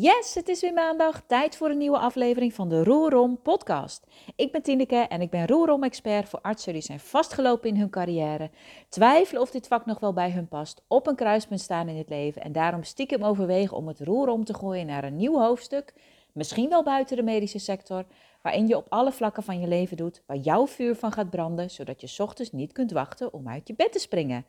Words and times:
Yes, 0.00 0.34
het 0.34 0.48
is 0.48 0.60
weer 0.60 0.72
maandag. 0.72 1.22
Tijd 1.26 1.56
voor 1.56 1.70
een 1.70 1.78
nieuwe 1.78 1.98
aflevering 1.98 2.54
van 2.54 2.68
de 2.68 2.84
Roerom 2.84 3.42
podcast. 3.42 4.06
Ik 4.36 4.52
ben 4.52 4.62
Tineke 4.62 4.96
en 4.96 5.20
ik 5.20 5.30
ben 5.30 5.46
Roerom-expert 5.46 6.28
voor 6.28 6.40
artsen 6.40 6.72
die 6.72 6.82
zijn 6.82 7.00
vastgelopen 7.00 7.68
in 7.68 7.76
hun 7.76 7.90
carrière, 7.90 8.50
twijfelen 8.88 9.42
of 9.42 9.50
dit 9.50 9.66
vak 9.66 9.86
nog 9.86 10.00
wel 10.00 10.12
bij 10.12 10.30
hun 10.30 10.48
past, 10.48 10.82
op 10.88 11.06
een 11.06 11.16
kruispunt 11.16 11.60
staan 11.60 11.88
in 11.88 11.96
het 11.96 12.08
leven 12.08 12.42
en 12.42 12.52
daarom 12.52 12.82
stiekem 12.82 13.24
overwegen 13.24 13.76
om 13.76 13.88
het 13.88 14.00
roer 14.00 14.28
om 14.28 14.44
te 14.44 14.54
gooien 14.54 14.86
naar 14.86 15.04
een 15.04 15.16
nieuw 15.16 15.38
hoofdstuk, 15.38 15.94
misschien 16.32 16.68
wel 16.68 16.82
buiten 16.82 17.16
de 17.16 17.22
medische 17.22 17.58
sector, 17.58 18.04
waarin 18.42 18.66
je 18.66 18.76
op 18.76 18.86
alle 18.88 19.12
vlakken 19.12 19.42
van 19.42 19.60
je 19.60 19.66
leven 19.68 19.96
doet, 19.96 20.22
waar 20.26 20.36
jouw 20.36 20.66
vuur 20.66 20.96
van 20.96 21.12
gaat 21.12 21.30
branden, 21.30 21.70
zodat 21.70 22.00
je 22.00 22.22
ochtends 22.22 22.52
niet 22.52 22.72
kunt 22.72 22.92
wachten 22.92 23.32
om 23.32 23.48
uit 23.48 23.68
je 23.68 23.74
bed 23.74 23.92
te 23.92 23.98
springen. 23.98 24.44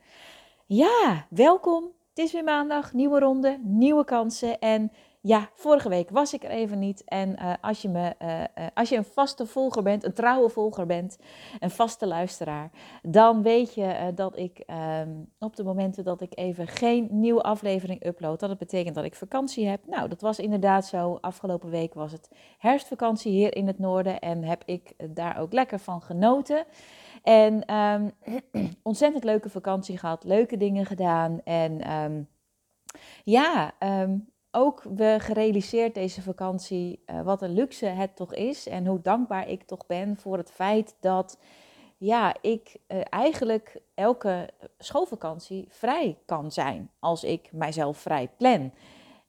Ja, 0.66 1.26
welkom. 1.30 1.84
Het 2.08 2.18
is 2.18 2.32
weer 2.32 2.44
maandag, 2.44 2.92
nieuwe 2.92 3.18
ronde, 3.18 3.60
nieuwe 3.62 4.04
kansen 4.04 4.58
en 4.58 4.92
ja, 5.22 5.48
vorige 5.54 5.88
week 5.88 6.10
was 6.10 6.34
ik 6.34 6.44
er 6.44 6.50
even 6.50 6.78
niet. 6.78 7.04
En 7.04 7.36
uh, 7.38 7.52
als, 7.60 7.82
je 7.82 7.88
me, 7.88 8.14
uh, 8.22 8.40
uh, 8.40 8.44
als 8.74 8.88
je 8.88 8.96
een 8.96 9.04
vaste 9.04 9.46
volger 9.46 9.82
bent, 9.82 10.04
een 10.04 10.12
trouwe 10.12 10.48
volger 10.48 10.86
bent, 10.86 11.18
een 11.58 11.70
vaste 11.70 12.06
luisteraar, 12.06 12.70
dan 13.02 13.42
weet 13.42 13.74
je 13.74 14.12
dat 14.14 14.36
ik 14.36 14.64
um, 15.00 15.32
op 15.38 15.56
de 15.56 15.64
momenten 15.64 16.04
dat 16.04 16.20
ik 16.20 16.38
even 16.38 16.66
geen 16.66 17.08
nieuwe 17.10 17.42
aflevering 17.42 18.06
upload, 18.06 18.40
dat 18.40 18.48
het 18.48 18.58
betekent 18.58 18.94
dat 18.94 19.04
ik 19.04 19.14
vakantie 19.14 19.66
heb. 19.66 19.86
Nou, 19.86 20.08
dat 20.08 20.20
was 20.20 20.38
inderdaad 20.38 20.86
zo. 20.86 21.18
Afgelopen 21.20 21.70
week 21.70 21.94
was 21.94 22.12
het 22.12 22.30
herfstvakantie 22.58 23.32
hier 23.32 23.56
in 23.56 23.66
het 23.66 23.78
noorden 23.78 24.20
en 24.20 24.44
heb 24.44 24.62
ik 24.66 24.94
daar 25.14 25.38
ook 25.38 25.52
lekker 25.52 25.78
van 25.78 26.02
genoten. 26.02 26.64
En 27.22 27.74
um, 27.74 28.10
ontzettend 28.82 29.24
leuke 29.24 29.50
vakantie 29.50 29.98
gehad, 29.98 30.24
leuke 30.24 30.56
dingen 30.56 30.86
gedaan 30.86 31.40
en 31.44 31.92
um, 31.92 32.28
ja, 33.24 33.74
ook 34.50 34.82
we 34.82 35.16
gerealiseerd 35.18 35.94
deze 35.94 36.22
vakantie 36.22 37.02
uh, 37.06 37.22
wat 37.22 37.42
een 37.42 37.52
luxe 37.52 37.86
het 37.86 38.16
toch 38.16 38.34
is 38.34 38.68
en 38.68 38.86
hoe 38.86 39.00
dankbaar 39.00 39.48
ik 39.48 39.62
toch 39.62 39.86
ben 39.86 40.16
voor 40.16 40.36
het 40.36 40.50
feit 40.50 40.94
dat 41.00 41.38
ja, 41.96 42.34
ik 42.40 42.76
uh, 42.88 43.00
eigenlijk 43.08 43.80
elke 43.94 44.50
schoolvakantie 44.78 45.66
vrij 45.68 46.18
kan 46.26 46.52
zijn 46.52 46.90
als 46.98 47.24
ik 47.24 47.48
mijzelf 47.52 47.98
vrij 47.98 48.28
plan. 48.36 48.72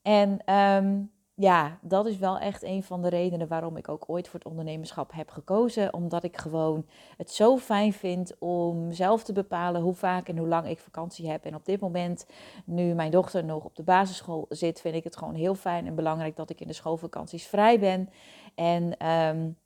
En 0.02 0.56
um, 0.56 1.12
ja, 1.42 1.78
dat 1.82 2.06
is 2.06 2.18
wel 2.18 2.40
echt 2.40 2.64
een 2.64 2.84
van 2.84 3.02
de 3.02 3.10
redenen 3.10 3.48
waarom 3.48 3.78
ik 3.78 3.90
ook 3.90 4.04
ooit 4.08 4.28
voor 4.28 4.40
het 4.40 4.48
ondernemerschap 4.50 5.12
heb 5.14 5.30
gekozen. 5.30 5.94
Omdat 5.94 6.24
ik 6.24 6.38
gewoon 6.38 6.86
het 7.18 7.32
zo 7.32 7.58
fijn 7.58 7.94
vind 7.94 8.36
om 8.40 8.92
zelf 8.92 9.24
te 9.24 9.34
bepalen 9.34 9.82
hoe 9.82 9.94
vaak 9.94 10.28
en 10.28 10.38
hoe 10.38 10.48
lang 10.48 10.68
ik 10.68 10.80
vakantie 10.80 11.30
heb. 11.30 11.46
En 11.46 11.56
op 11.56 11.66
dit 11.66 11.80
moment, 11.80 12.26
nu 12.66 12.94
mijn 12.94 13.12
dochter 13.12 13.44
nog 13.44 13.64
op 13.64 13.76
de 13.76 13.84
basisschool 13.84 14.46
zit, 14.50 14.82
vind 14.82 14.96
ik 14.96 15.04
het 15.04 15.18
gewoon 15.18 15.34
heel 15.34 15.56
fijn 15.56 15.88
en 15.88 15.96
belangrijk 15.96 16.36
dat 16.36 16.50
ik 16.50 16.62
in 16.62 16.68
de 16.68 16.74
schoolvakanties 16.74 17.48
vrij 17.48 17.80
ben. 17.80 18.10
En 18.56 19.08
um, 19.08 19.58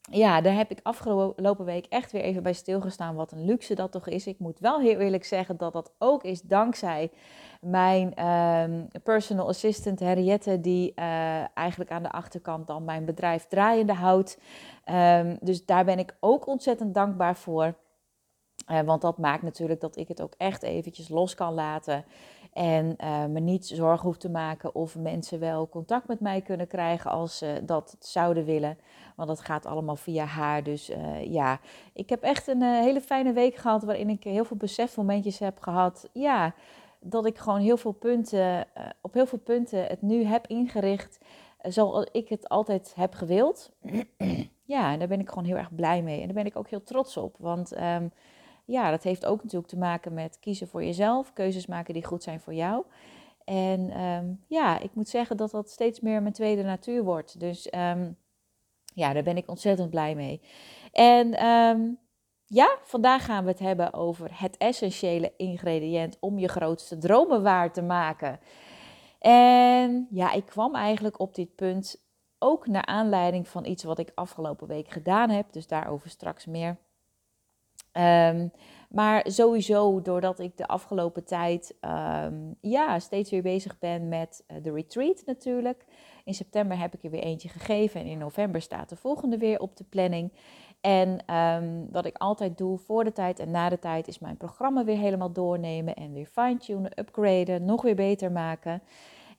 ja, 0.00 0.40
daar 0.40 0.54
heb 0.54 0.70
ik 0.70 0.80
afgelopen 0.82 1.64
week 1.64 1.86
echt 1.86 2.12
weer 2.12 2.22
even 2.22 2.42
bij 2.42 2.52
stilgestaan. 2.52 3.14
Wat 3.14 3.32
een 3.32 3.44
luxe 3.44 3.74
dat 3.74 3.92
toch 3.92 4.06
is. 4.06 4.26
Ik 4.26 4.38
moet 4.38 4.58
wel 4.58 4.80
heel 4.80 4.98
eerlijk 4.98 5.24
zeggen 5.24 5.56
dat 5.56 5.72
dat 5.72 5.92
ook 5.98 6.22
is 6.22 6.40
dankzij 6.40 7.10
mijn 7.60 8.26
um, 8.26 8.88
personal 9.02 9.48
assistant 9.48 10.00
Henriette, 10.00 10.60
die 10.60 10.92
uh, 10.96 11.56
eigenlijk 11.56 11.90
aan 11.90 12.02
de 12.02 12.10
achterkant 12.10 12.66
dan 12.66 12.84
mijn 12.84 13.04
bedrijf 13.04 13.46
draaiende 13.46 13.94
houdt. 13.94 14.38
Um, 14.90 15.38
dus 15.40 15.64
daar 15.64 15.84
ben 15.84 15.98
ik 15.98 16.16
ook 16.20 16.46
ontzettend 16.46 16.94
dankbaar 16.94 17.36
voor. 17.36 17.74
Uh, 18.70 18.80
want 18.80 19.02
dat 19.02 19.18
maakt 19.18 19.42
natuurlijk 19.42 19.80
dat 19.80 19.96
ik 19.96 20.08
het 20.08 20.22
ook 20.22 20.34
echt 20.36 20.62
eventjes 20.62 21.08
los 21.08 21.34
kan 21.34 21.54
laten. 21.54 22.04
En 22.52 22.96
uh, 22.98 23.24
me 23.24 23.40
niet 23.40 23.66
zorgen 23.66 24.06
hoef 24.06 24.16
te 24.16 24.30
maken 24.30 24.74
of 24.74 24.96
mensen 24.96 25.40
wel 25.40 25.68
contact 25.68 26.08
met 26.08 26.20
mij 26.20 26.40
kunnen 26.40 26.66
krijgen 26.66 27.10
als 27.10 27.38
ze 27.38 27.60
dat 27.64 27.96
zouden 27.98 28.44
willen. 28.44 28.78
Want 29.20 29.36
dat 29.38 29.46
gaat 29.46 29.66
allemaal 29.66 29.96
via 29.96 30.24
haar. 30.24 30.62
Dus 30.62 30.90
uh, 30.90 31.24
ja, 31.24 31.60
ik 31.92 32.08
heb 32.08 32.22
echt 32.22 32.46
een 32.46 32.62
uh, 32.62 32.80
hele 32.80 33.00
fijne 33.00 33.32
week 33.32 33.54
gehad 33.54 33.82
waarin 33.82 34.08
ik 34.08 34.24
heel 34.24 34.44
veel 34.44 34.56
besefmomentjes 34.56 35.38
heb 35.38 35.60
gehad. 35.60 36.08
Ja, 36.12 36.54
dat 37.00 37.26
ik 37.26 37.38
gewoon 37.38 37.60
heel 37.60 37.76
veel 37.76 37.92
punten, 37.92 38.66
op 39.00 39.14
heel 39.14 39.26
veel 39.26 39.38
punten 39.38 39.84
het 39.84 40.02
nu 40.02 40.24
heb 40.24 40.46
ingericht 40.46 41.18
zoals 41.62 42.08
ik 42.12 42.28
het 42.28 42.48
altijd 42.48 42.92
heb 42.96 43.14
gewild. 43.14 43.70
ja, 44.74 44.92
en 44.92 44.98
daar 44.98 45.08
ben 45.08 45.20
ik 45.20 45.28
gewoon 45.28 45.44
heel 45.44 45.56
erg 45.56 45.74
blij 45.74 46.02
mee. 46.02 46.20
En 46.20 46.26
daar 46.26 46.34
ben 46.34 46.46
ik 46.46 46.56
ook 46.56 46.68
heel 46.68 46.82
trots 46.82 47.16
op. 47.16 47.36
Want 47.38 47.76
um, 47.80 48.12
ja, 48.64 48.90
dat 48.90 49.02
heeft 49.02 49.26
ook 49.26 49.42
natuurlijk 49.42 49.70
te 49.70 49.78
maken 49.78 50.14
met 50.14 50.38
kiezen 50.38 50.68
voor 50.68 50.84
jezelf, 50.84 51.32
keuzes 51.32 51.66
maken 51.66 51.94
die 51.94 52.04
goed 52.04 52.22
zijn 52.22 52.40
voor 52.40 52.54
jou. 52.54 52.84
En 53.44 54.00
um, 54.00 54.44
ja, 54.46 54.78
ik 54.78 54.94
moet 54.94 55.08
zeggen 55.08 55.36
dat 55.36 55.50
dat 55.50 55.70
steeds 55.70 56.00
meer 56.00 56.22
mijn 56.22 56.34
tweede 56.34 56.62
natuur 56.62 57.02
wordt. 57.02 57.40
Dus 57.40 57.72
um, 57.74 58.16
ja, 59.00 59.12
daar 59.12 59.22
ben 59.22 59.36
ik 59.36 59.48
ontzettend 59.48 59.90
blij 59.90 60.14
mee. 60.14 60.40
En 60.92 61.46
um, 61.46 61.98
ja, 62.46 62.78
vandaag 62.84 63.24
gaan 63.24 63.44
we 63.44 63.50
het 63.50 63.58
hebben 63.58 63.92
over 63.92 64.30
het 64.32 64.56
essentiële 64.56 65.32
ingrediënt 65.36 66.16
om 66.20 66.38
je 66.38 66.48
grootste 66.48 66.98
dromen 66.98 67.42
waar 67.42 67.72
te 67.72 67.82
maken. 67.82 68.40
En 69.18 70.06
ja, 70.10 70.32
ik 70.32 70.46
kwam 70.46 70.74
eigenlijk 70.74 71.20
op 71.20 71.34
dit 71.34 71.54
punt 71.54 72.08
ook 72.38 72.66
naar 72.66 72.86
aanleiding 72.86 73.48
van 73.48 73.64
iets 73.64 73.84
wat 73.84 73.98
ik 73.98 74.12
afgelopen 74.14 74.66
week 74.66 74.88
gedaan 74.88 75.30
heb. 75.30 75.52
Dus 75.52 75.66
daarover 75.66 76.10
straks 76.10 76.46
meer. 76.46 76.76
Um, 77.92 78.52
maar 78.90 79.24
sowieso, 79.30 80.02
doordat 80.02 80.38
ik 80.38 80.56
de 80.56 80.66
afgelopen 80.66 81.24
tijd 81.24 81.76
um, 81.80 82.56
ja, 82.60 82.98
steeds 82.98 83.30
weer 83.30 83.42
bezig 83.42 83.78
ben 83.78 84.08
met 84.08 84.44
uh, 84.48 84.62
de 84.62 84.72
retreat 84.72 85.22
natuurlijk. 85.26 85.84
In 86.24 86.34
september 86.34 86.78
heb 86.78 86.94
ik 86.94 87.04
er 87.04 87.10
weer 87.10 87.22
eentje 87.22 87.48
gegeven 87.48 88.00
en 88.00 88.06
in 88.06 88.18
november 88.18 88.62
staat 88.62 88.88
de 88.88 88.96
volgende 88.96 89.38
weer 89.38 89.58
op 89.58 89.76
de 89.76 89.84
planning. 89.84 90.32
En 90.80 91.34
um, 91.34 91.88
wat 91.90 92.04
ik 92.04 92.16
altijd 92.16 92.58
doe 92.58 92.78
voor 92.78 93.04
de 93.04 93.12
tijd 93.12 93.38
en 93.38 93.50
na 93.50 93.68
de 93.68 93.78
tijd 93.78 94.08
is 94.08 94.18
mijn 94.18 94.36
programma 94.36 94.84
weer 94.84 94.98
helemaal 94.98 95.32
doornemen 95.32 95.94
en 95.94 96.12
weer 96.12 96.26
fine-tunen, 96.32 96.98
upgraden, 96.98 97.64
nog 97.64 97.82
weer 97.82 97.94
beter 97.94 98.32
maken. 98.32 98.82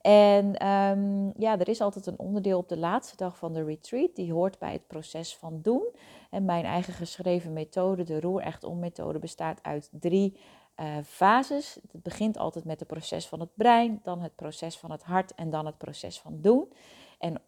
En 0.00 0.68
um, 0.68 1.32
ja, 1.36 1.58
er 1.58 1.68
is 1.68 1.80
altijd 1.80 2.06
een 2.06 2.18
onderdeel 2.18 2.58
op 2.58 2.68
de 2.68 2.78
laatste 2.78 3.16
dag 3.16 3.36
van 3.36 3.52
de 3.52 3.64
retreat, 3.64 4.14
die 4.14 4.32
hoort 4.32 4.58
bij 4.58 4.72
het 4.72 4.86
proces 4.86 5.36
van 5.36 5.58
doen. 5.62 5.88
En 6.30 6.44
mijn 6.44 6.64
eigen 6.64 6.92
geschreven 6.92 7.52
methode, 7.52 8.02
de 8.02 8.20
Roer 8.20 8.40
Echt 8.40 8.64
Om 8.64 8.78
methode, 8.78 9.18
bestaat 9.18 9.58
uit 9.62 9.90
drie 9.92 10.36
uh, 10.76 10.96
fases. 11.04 11.78
Het 11.92 12.02
begint 12.02 12.38
altijd 12.38 12.64
met 12.64 12.78
het 12.78 12.88
proces 12.88 13.26
van 13.26 13.40
het 13.40 13.54
brein, 13.54 14.00
dan 14.02 14.20
het 14.20 14.34
proces 14.34 14.78
van 14.78 14.90
het 14.90 15.02
hart 15.02 15.34
en 15.34 15.50
dan 15.50 15.66
het 15.66 15.78
proces 15.78 16.20
van 16.20 16.40
doen. 16.40 16.72
En 17.18 17.42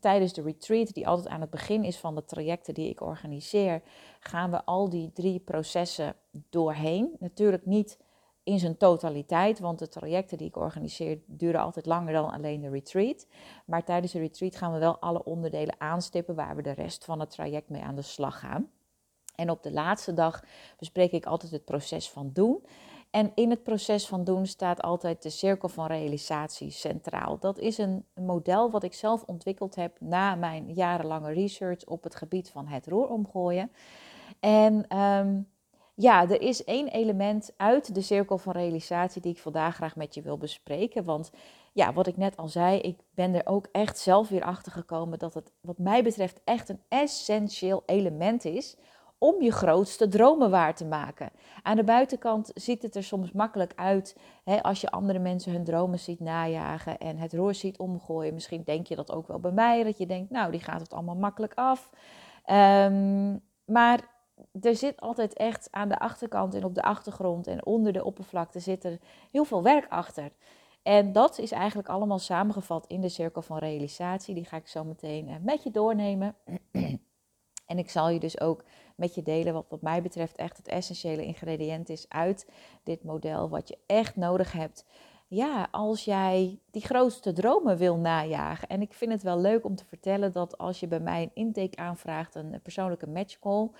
tijdens 0.00 0.32
de 0.32 0.42
retreat, 0.42 0.94
die 0.94 1.08
altijd 1.08 1.28
aan 1.28 1.40
het 1.40 1.50
begin 1.50 1.84
is 1.84 1.96
van 1.96 2.14
de 2.14 2.24
trajecten 2.24 2.74
die 2.74 2.90
ik 2.90 3.00
organiseer, 3.00 3.82
gaan 4.20 4.50
we 4.50 4.64
al 4.64 4.88
die 4.88 5.12
drie 5.12 5.40
processen 5.40 6.14
doorheen. 6.50 7.16
Natuurlijk 7.18 7.66
niet 7.66 7.98
in 8.48 8.58
zijn 8.58 8.76
totaliteit. 8.76 9.58
Want 9.58 9.78
de 9.78 9.88
trajecten 9.88 10.38
die 10.38 10.46
ik 10.46 10.56
organiseer 10.56 11.18
duren 11.26 11.60
altijd 11.60 11.86
langer 11.86 12.12
dan 12.12 12.30
alleen 12.30 12.60
de 12.60 12.68
retreat. 12.68 13.26
Maar 13.66 13.84
tijdens 13.84 14.12
de 14.12 14.18
retreat 14.18 14.56
gaan 14.56 14.72
we 14.72 14.78
wel 14.78 14.98
alle 14.98 15.24
onderdelen 15.24 15.74
aanstippen 15.78 16.34
waar 16.34 16.56
we 16.56 16.62
de 16.62 16.70
rest 16.70 17.04
van 17.04 17.20
het 17.20 17.30
traject 17.30 17.68
mee 17.68 17.82
aan 17.82 17.94
de 17.94 18.02
slag 18.02 18.38
gaan. 18.38 18.70
En 19.38 19.50
op 19.50 19.62
de 19.62 19.72
laatste 19.72 20.14
dag 20.14 20.44
bespreek 20.78 21.12
ik 21.12 21.26
altijd 21.26 21.52
het 21.52 21.64
proces 21.64 22.10
van 22.10 22.30
doen. 22.32 22.64
En 23.10 23.32
in 23.34 23.50
het 23.50 23.62
proces 23.62 24.06
van 24.06 24.24
doen 24.24 24.46
staat 24.46 24.82
altijd 24.82 25.22
de 25.22 25.30
cirkel 25.30 25.68
van 25.68 25.86
realisatie 25.86 26.70
centraal. 26.70 27.38
Dat 27.38 27.58
is 27.58 27.78
een 27.78 28.04
model 28.14 28.70
wat 28.70 28.82
ik 28.82 28.94
zelf 28.94 29.22
ontwikkeld 29.22 29.74
heb 29.74 30.00
na 30.00 30.34
mijn 30.34 30.72
jarenlange 30.72 31.32
research 31.32 31.84
op 31.84 32.02
het 32.02 32.14
gebied 32.14 32.50
van 32.50 32.66
het 32.66 32.86
roer 32.86 33.08
omgooien. 33.08 33.70
En 34.40 34.98
um, 34.98 35.48
ja, 35.94 36.22
er 36.22 36.40
is 36.40 36.64
één 36.64 36.88
element 36.88 37.52
uit 37.56 37.94
de 37.94 38.02
cirkel 38.02 38.38
van 38.38 38.52
realisatie 38.52 39.22
die 39.22 39.32
ik 39.32 39.38
vandaag 39.38 39.74
graag 39.74 39.96
met 39.96 40.14
je 40.14 40.22
wil 40.22 40.38
bespreken. 40.38 41.04
Want 41.04 41.30
ja, 41.72 41.92
wat 41.92 42.06
ik 42.06 42.16
net 42.16 42.36
al 42.36 42.48
zei, 42.48 42.78
ik 42.78 42.98
ben 43.14 43.34
er 43.34 43.46
ook 43.46 43.68
echt 43.72 43.98
zelf 43.98 44.28
weer 44.28 44.44
achter 44.44 44.72
gekomen 44.72 45.18
dat 45.18 45.34
het, 45.34 45.52
wat 45.60 45.78
mij 45.78 46.02
betreft, 46.02 46.40
echt 46.44 46.68
een 46.68 46.80
essentieel 46.88 47.82
element 47.86 48.44
is 48.44 48.76
om 49.18 49.42
je 49.42 49.52
grootste 49.52 50.08
dromen 50.08 50.50
waar 50.50 50.74
te 50.74 50.84
maken. 50.84 51.30
Aan 51.62 51.76
de 51.76 51.84
buitenkant 51.84 52.50
ziet 52.54 52.82
het 52.82 52.96
er 52.96 53.04
soms 53.04 53.32
makkelijk 53.32 53.72
uit 53.76 54.16
hè, 54.44 54.62
als 54.62 54.80
je 54.80 54.90
andere 54.90 55.18
mensen 55.18 55.52
hun 55.52 55.64
dromen 55.64 55.98
ziet 55.98 56.20
najagen 56.20 56.98
en 56.98 57.16
het 57.16 57.32
roer 57.32 57.54
ziet 57.54 57.78
omgooien. 57.78 58.34
Misschien 58.34 58.62
denk 58.64 58.86
je 58.86 58.96
dat 58.96 59.12
ook 59.12 59.26
wel 59.26 59.40
bij 59.40 59.52
mij, 59.52 59.82
dat 59.82 59.98
je 59.98 60.06
denkt, 60.06 60.30
nou, 60.30 60.50
die 60.50 60.60
gaat 60.60 60.80
het 60.80 60.92
allemaal 60.92 61.16
makkelijk 61.16 61.54
af. 61.54 61.90
Um, 62.46 63.42
maar 63.64 64.16
er 64.60 64.76
zit 64.76 65.00
altijd 65.00 65.34
echt 65.34 65.68
aan 65.70 65.88
de 65.88 65.98
achterkant 65.98 66.54
en 66.54 66.64
op 66.64 66.74
de 66.74 66.82
achtergrond 66.82 67.46
en 67.46 67.66
onder 67.66 67.92
de 67.92 68.04
oppervlakte 68.04 68.60
zit 68.60 68.84
er 68.84 68.98
heel 69.30 69.44
veel 69.44 69.62
werk 69.62 69.86
achter. 69.88 70.32
En 70.82 71.12
dat 71.12 71.38
is 71.38 71.52
eigenlijk 71.52 71.88
allemaal 71.88 72.18
samengevat 72.18 72.86
in 72.86 73.00
de 73.00 73.08
cirkel 73.08 73.42
van 73.42 73.58
realisatie. 73.58 74.34
Die 74.34 74.44
ga 74.44 74.56
ik 74.56 74.68
zo 74.68 74.84
meteen 74.84 75.28
eh, 75.28 75.34
met 75.42 75.62
je 75.62 75.70
doornemen. 75.70 76.36
En 77.66 77.78
ik 77.78 77.90
zal 77.90 78.08
je 78.08 78.18
dus 78.18 78.40
ook 78.40 78.64
met 78.98 79.14
je 79.14 79.22
delen 79.22 79.52
wat 79.52 79.66
wat 79.68 79.82
mij 79.82 80.02
betreft 80.02 80.36
echt 80.36 80.56
het 80.56 80.68
essentiële 80.68 81.24
ingrediënt 81.24 81.88
is 81.88 82.06
uit 82.08 82.46
dit 82.82 83.04
model. 83.04 83.48
Wat 83.48 83.68
je 83.68 83.78
echt 83.86 84.16
nodig 84.16 84.52
hebt 84.52 84.84
ja, 85.28 85.68
als 85.70 86.04
jij 86.04 86.58
die 86.70 86.82
grootste 86.82 87.32
dromen 87.32 87.76
wil 87.76 87.96
najagen. 87.96 88.68
En 88.68 88.80
ik 88.80 88.92
vind 88.92 89.12
het 89.12 89.22
wel 89.22 89.40
leuk 89.40 89.64
om 89.64 89.74
te 89.74 89.84
vertellen 89.84 90.32
dat 90.32 90.58
als 90.58 90.80
je 90.80 90.86
bij 90.86 91.00
mij 91.00 91.22
een 91.22 91.30
intake 91.34 91.76
aanvraagt, 91.76 92.34
een 92.34 92.60
persoonlijke 92.62 93.06
matchcall, 93.06 93.70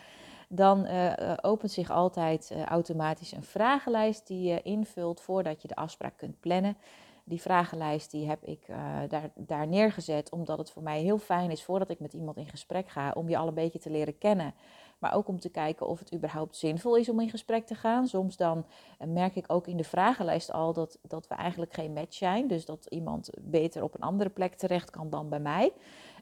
dan 0.49 0.87
uh, 0.87 1.13
opent 1.41 1.73
zich 1.73 1.91
altijd 1.91 2.51
uh, 2.53 2.65
automatisch 2.65 3.33
een 3.33 3.45
vragenlijst 3.45 4.27
die 4.27 4.43
je 4.43 4.63
invult 4.63 5.21
voordat 5.21 5.63
je 5.63 5.69
de 5.69 5.77
afspraak 5.77 6.17
kunt 6.17 6.41
plannen. 6.41 6.77
Die 7.25 7.41
vragenlijst 7.41 8.11
die 8.11 8.29
heb 8.29 8.45
ik 8.45 8.67
daar, 9.09 9.31
daar 9.35 9.67
neergezet 9.67 10.31
omdat 10.31 10.59
het 10.59 10.71
voor 10.71 10.83
mij 10.83 11.01
heel 11.01 11.19
fijn 11.19 11.51
is 11.51 11.65
voordat 11.65 11.91
ik 11.91 12.01
met 12.01 12.13
iemand 12.13 12.37
in 12.37 12.49
gesprek 12.49 12.89
ga 12.89 13.13
om 13.15 13.29
je 13.29 13.37
al 13.37 13.49
een 13.49 13.55
beetje 13.55 13.79
te 13.79 13.91
leren 13.91 14.19
kennen. 14.19 14.55
Maar 14.99 15.15
ook 15.15 15.29
om 15.29 15.41
te 15.41 15.49
kijken 15.49 15.87
of 15.87 15.99
het 15.99 16.15
überhaupt 16.15 16.57
zinvol 16.57 16.97
is 16.97 17.09
om 17.09 17.21
in 17.21 17.31
gesprek 17.31 17.67
te 17.67 17.75
gaan. 17.75 18.07
Soms 18.07 18.37
dan 18.37 18.67
merk 19.07 19.37
ik 19.37 19.45
ook 19.49 19.67
in 19.67 19.77
de 19.77 19.85
vragenlijst 19.85 20.53
al 20.53 20.73
dat, 20.73 20.99
dat 21.03 21.29
we 21.29 21.35
eigenlijk 21.35 21.75
geen 21.75 21.93
match 21.93 22.15
zijn. 22.15 22.47
Dus 22.47 22.65
dat 22.65 22.87
iemand 22.89 23.31
beter 23.41 23.83
op 23.83 23.95
een 23.95 24.01
andere 24.01 24.31
plek 24.31 24.55
terecht 24.55 24.91
kan 24.91 25.11
dan 25.11 25.29
bij 25.29 25.41
mij. 25.41 25.73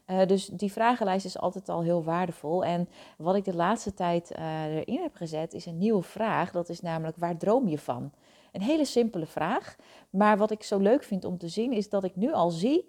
Uh, 0.07 0.25
dus 0.25 0.45
die 0.45 0.71
vragenlijst 0.71 1.25
is 1.25 1.39
altijd 1.39 1.69
al 1.69 1.81
heel 1.81 2.03
waardevol. 2.03 2.65
En 2.65 2.89
wat 3.17 3.35
ik 3.35 3.45
de 3.45 3.55
laatste 3.55 3.93
tijd 3.93 4.31
uh, 4.39 4.63
erin 4.65 5.01
heb 5.01 5.15
gezet, 5.15 5.53
is 5.53 5.65
een 5.65 5.77
nieuwe 5.77 6.01
vraag. 6.01 6.51
Dat 6.51 6.69
is 6.69 6.81
namelijk: 6.81 7.17
waar 7.17 7.37
droom 7.37 7.67
je 7.67 7.77
van? 7.77 8.11
Een 8.51 8.61
hele 8.61 8.85
simpele 8.85 9.25
vraag. 9.25 9.75
Maar 10.09 10.37
wat 10.37 10.51
ik 10.51 10.63
zo 10.63 10.77
leuk 10.77 11.03
vind 11.03 11.25
om 11.25 11.37
te 11.37 11.47
zien, 11.47 11.71
is 11.73 11.89
dat 11.89 12.03
ik 12.03 12.15
nu 12.15 12.33
al 12.33 12.49
zie 12.49 12.85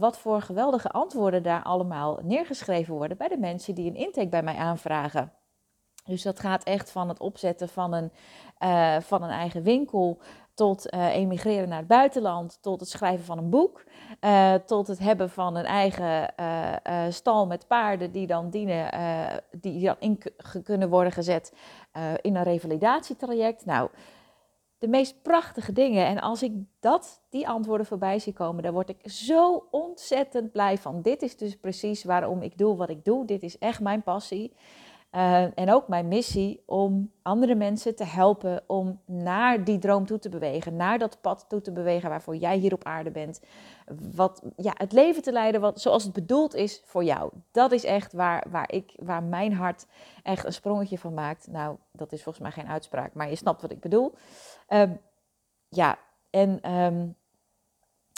wat 0.00 0.18
voor 0.18 0.42
geweldige 0.42 0.90
antwoorden 0.90 1.42
daar 1.42 1.62
allemaal 1.62 2.18
neergeschreven 2.22 2.94
worden 2.94 3.16
bij 3.16 3.28
de 3.28 3.38
mensen 3.38 3.74
die 3.74 3.90
een 3.90 3.96
intake 3.96 4.28
bij 4.28 4.42
mij 4.42 4.56
aanvragen. 4.56 5.32
Dus 6.04 6.22
dat 6.22 6.40
gaat 6.40 6.64
echt 6.64 6.90
van 6.90 7.08
het 7.08 7.20
opzetten 7.20 7.68
van 7.68 7.92
een, 7.92 8.12
uh, 8.58 8.96
van 9.00 9.22
een 9.22 9.30
eigen 9.30 9.62
winkel 9.62 10.18
tot 10.54 10.94
uh, 10.94 11.14
emigreren 11.14 11.68
naar 11.68 11.78
het 11.78 11.86
buitenland, 11.86 12.58
tot 12.62 12.80
het 12.80 12.88
schrijven 12.88 13.24
van 13.24 13.38
een 13.38 13.50
boek, 13.50 13.84
uh, 14.20 14.54
tot 14.54 14.86
het 14.86 14.98
hebben 14.98 15.30
van 15.30 15.56
een 15.56 15.64
eigen 15.64 16.34
stal 17.12 17.46
met 17.46 17.66
paarden 17.66 18.12
die 18.12 18.26
dan 18.26 18.50
dienen, 18.50 18.90
die 19.50 19.84
dan 19.84 19.96
in 19.98 20.22
kunnen 20.62 20.88
worden 20.88 21.12
gezet 21.12 21.52
in 22.20 22.36
een 22.36 22.42
revalidatietraject. 22.42 23.64
Nou, 23.64 23.90
de 24.80 24.88
meest 24.88 25.22
prachtige 25.22 25.72
dingen. 25.72 26.06
En 26.06 26.20
als 26.20 26.42
ik 26.42 26.52
dat, 26.80 27.22
die 27.28 27.48
antwoorden 27.48 27.86
voorbij 27.86 28.18
zie 28.18 28.32
komen, 28.32 28.62
dan 28.62 28.72
word 28.72 28.88
ik 28.88 29.10
zo 29.10 29.68
ontzettend 29.70 30.52
blij 30.52 30.78
van. 30.78 31.02
Dit 31.02 31.22
is 31.22 31.36
dus 31.36 31.56
precies 31.56 32.04
waarom 32.04 32.42
ik 32.42 32.58
doe 32.58 32.76
wat 32.76 32.90
ik 32.90 33.04
doe. 33.04 33.26
Dit 33.26 33.42
is 33.42 33.58
echt 33.58 33.80
mijn 33.80 34.02
passie. 34.02 34.52
Uh, 35.12 35.58
en 35.58 35.72
ook 35.72 35.88
mijn 35.88 36.08
missie 36.08 36.62
om 36.66 37.12
andere 37.22 37.54
mensen 37.54 37.96
te 37.96 38.04
helpen 38.04 38.62
om 38.66 39.00
naar 39.04 39.64
die 39.64 39.78
droom 39.78 40.06
toe 40.06 40.18
te 40.18 40.28
bewegen, 40.28 40.76
naar 40.76 40.98
dat 40.98 41.20
pad 41.20 41.44
toe 41.48 41.60
te 41.60 41.72
bewegen 41.72 42.08
waarvoor 42.08 42.36
jij 42.36 42.56
hier 42.56 42.72
op 42.72 42.84
aarde 42.84 43.10
bent. 43.10 43.40
Wat, 44.14 44.42
ja, 44.56 44.72
het 44.74 44.92
leven 44.92 45.22
te 45.22 45.32
leiden 45.32 45.60
wat, 45.60 45.80
zoals 45.80 46.04
het 46.04 46.12
bedoeld 46.12 46.54
is 46.54 46.82
voor 46.84 47.04
jou. 47.04 47.32
Dat 47.50 47.72
is 47.72 47.84
echt 47.84 48.12
waar, 48.12 48.46
waar, 48.50 48.72
ik, 48.72 48.92
waar 48.96 49.22
mijn 49.22 49.52
hart 49.52 49.86
echt 50.22 50.44
een 50.44 50.52
sprongetje 50.52 50.98
van 50.98 51.14
maakt. 51.14 51.46
Nou, 51.46 51.76
dat 51.92 52.12
is 52.12 52.22
volgens 52.22 52.44
mij 52.44 52.52
geen 52.52 52.72
uitspraak, 52.72 53.14
maar 53.14 53.28
je 53.28 53.36
snapt 53.36 53.62
wat 53.62 53.70
ik 53.70 53.80
bedoel. 53.80 54.14
Um, 54.68 55.00
ja, 55.68 55.98
en, 56.30 56.74
um, 56.74 57.16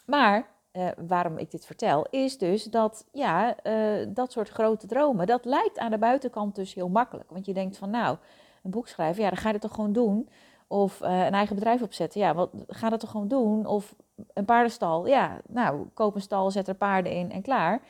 maar 0.07 0.52
uh, 0.73 0.89
waarom 1.07 1.39
ik 1.39 1.51
dit 1.51 1.67
vertel, 1.67 2.07
is 2.11 2.39
dus 2.39 2.65
dat 2.65 3.07
ja, 3.13 3.57
uh, 3.65 4.07
dat 4.09 4.33
soort 4.33 4.49
grote 4.49 4.87
dromen, 4.87 5.27
dat 5.27 5.45
lijkt 5.45 5.79
aan 5.79 5.91
de 5.91 5.99
buitenkant 5.99 6.55
dus 6.55 6.75
heel 6.75 6.89
makkelijk. 6.89 7.31
Want 7.31 7.47
je 7.47 7.53
denkt 7.53 7.77
van 7.77 7.91
nou, 7.91 8.17
een 8.63 8.71
boek 8.71 8.89
schrijven, 8.89 9.23
ja, 9.23 9.29
dan 9.29 9.39
ga 9.39 9.47
je 9.47 9.53
dat 9.53 9.63
toch 9.63 9.75
gewoon 9.75 9.93
doen. 9.93 10.29
Of 10.67 11.01
uh, 11.01 11.25
een 11.25 11.35
eigen 11.35 11.55
bedrijf 11.55 11.83
opzetten, 11.83 12.21
ja, 12.21 12.35
wat, 12.35 12.51
ga 12.67 12.89
dat 12.89 13.01
toch 13.01 13.11
gewoon 13.11 13.29
doen. 13.29 13.67
Of 13.67 13.95
een 14.33 14.45
paardenstal, 14.45 15.07
ja, 15.07 15.41
nou, 15.49 15.87
koop 15.95 16.15
een 16.15 16.21
stal, 16.21 16.51
zet 16.51 16.69
er 16.69 16.75
paarden 16.75 17.13
in 17.13 17.33
en 17.33 17.43
klaar. 17.43 17.81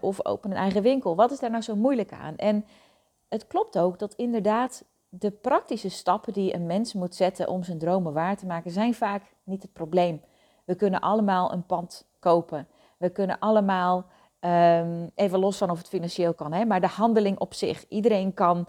of 0.00 0.24
open 0.24 0.50
een 0.50 0.56
eigen 0.56 0.82
winkel. 0.82 1.16
Wat 1.16 1.30
is 1.30 1.38
daar 1.38 1.50
nou 1.50 1.62
zo 1.62 1.76
moeilijk 1.76 2.12
aan? 2.12 2.36
En 2.36 2.64
het 3.28 3.46
klopt 3.46 3.78
ook 3.78 3.98
dat 3.98 4.14
inderdaad 4.14 4.84
de 5.08 5.30
praktische 5.30 5.88
stappen 5.88 6.32
die 6.32 6.54
een 6.54 6.66
mens 6.66 6.92
moet 6.92 7.14
zetten 7.14 7.48
om 7.48 7.62
zijn 7.62 7.78
dromen 7.78 8.12
waar 8.12 8.36
te 8.36 8.46
maken, 8.46 8.70
zijn 8.70 8.94
vaak 8.94 9.22
niet 9.44 9.62
het 9.62 9.72
probleem. 9.72 10.20
We 10.68 10.74
kunnen 10.74 11.00
allemaal 11.00 11.52
een 11.52 11.66
pand 11.66 12.06
kopen. 12.18 12.68
We 12.98 13.10
kunnen 13.10 13.38
allemaal, 13.38 14.06
um, 14.40 15.10
even 15.14 15.38
los 15.38 15.56
van 15.56 15.70
of 15.70 15.78
het 15.78 15.88
financieel 15.88 16.34
kan, 16.34 16.52
hè, 16.52 16.64
maar 16.64 16.80
de 16.80 16.86
handeling 16.86 17.38
op 17.38 17.54
zich. 17.54 17.84
Iedereen 17.88 18.34
kan 18.34 18.66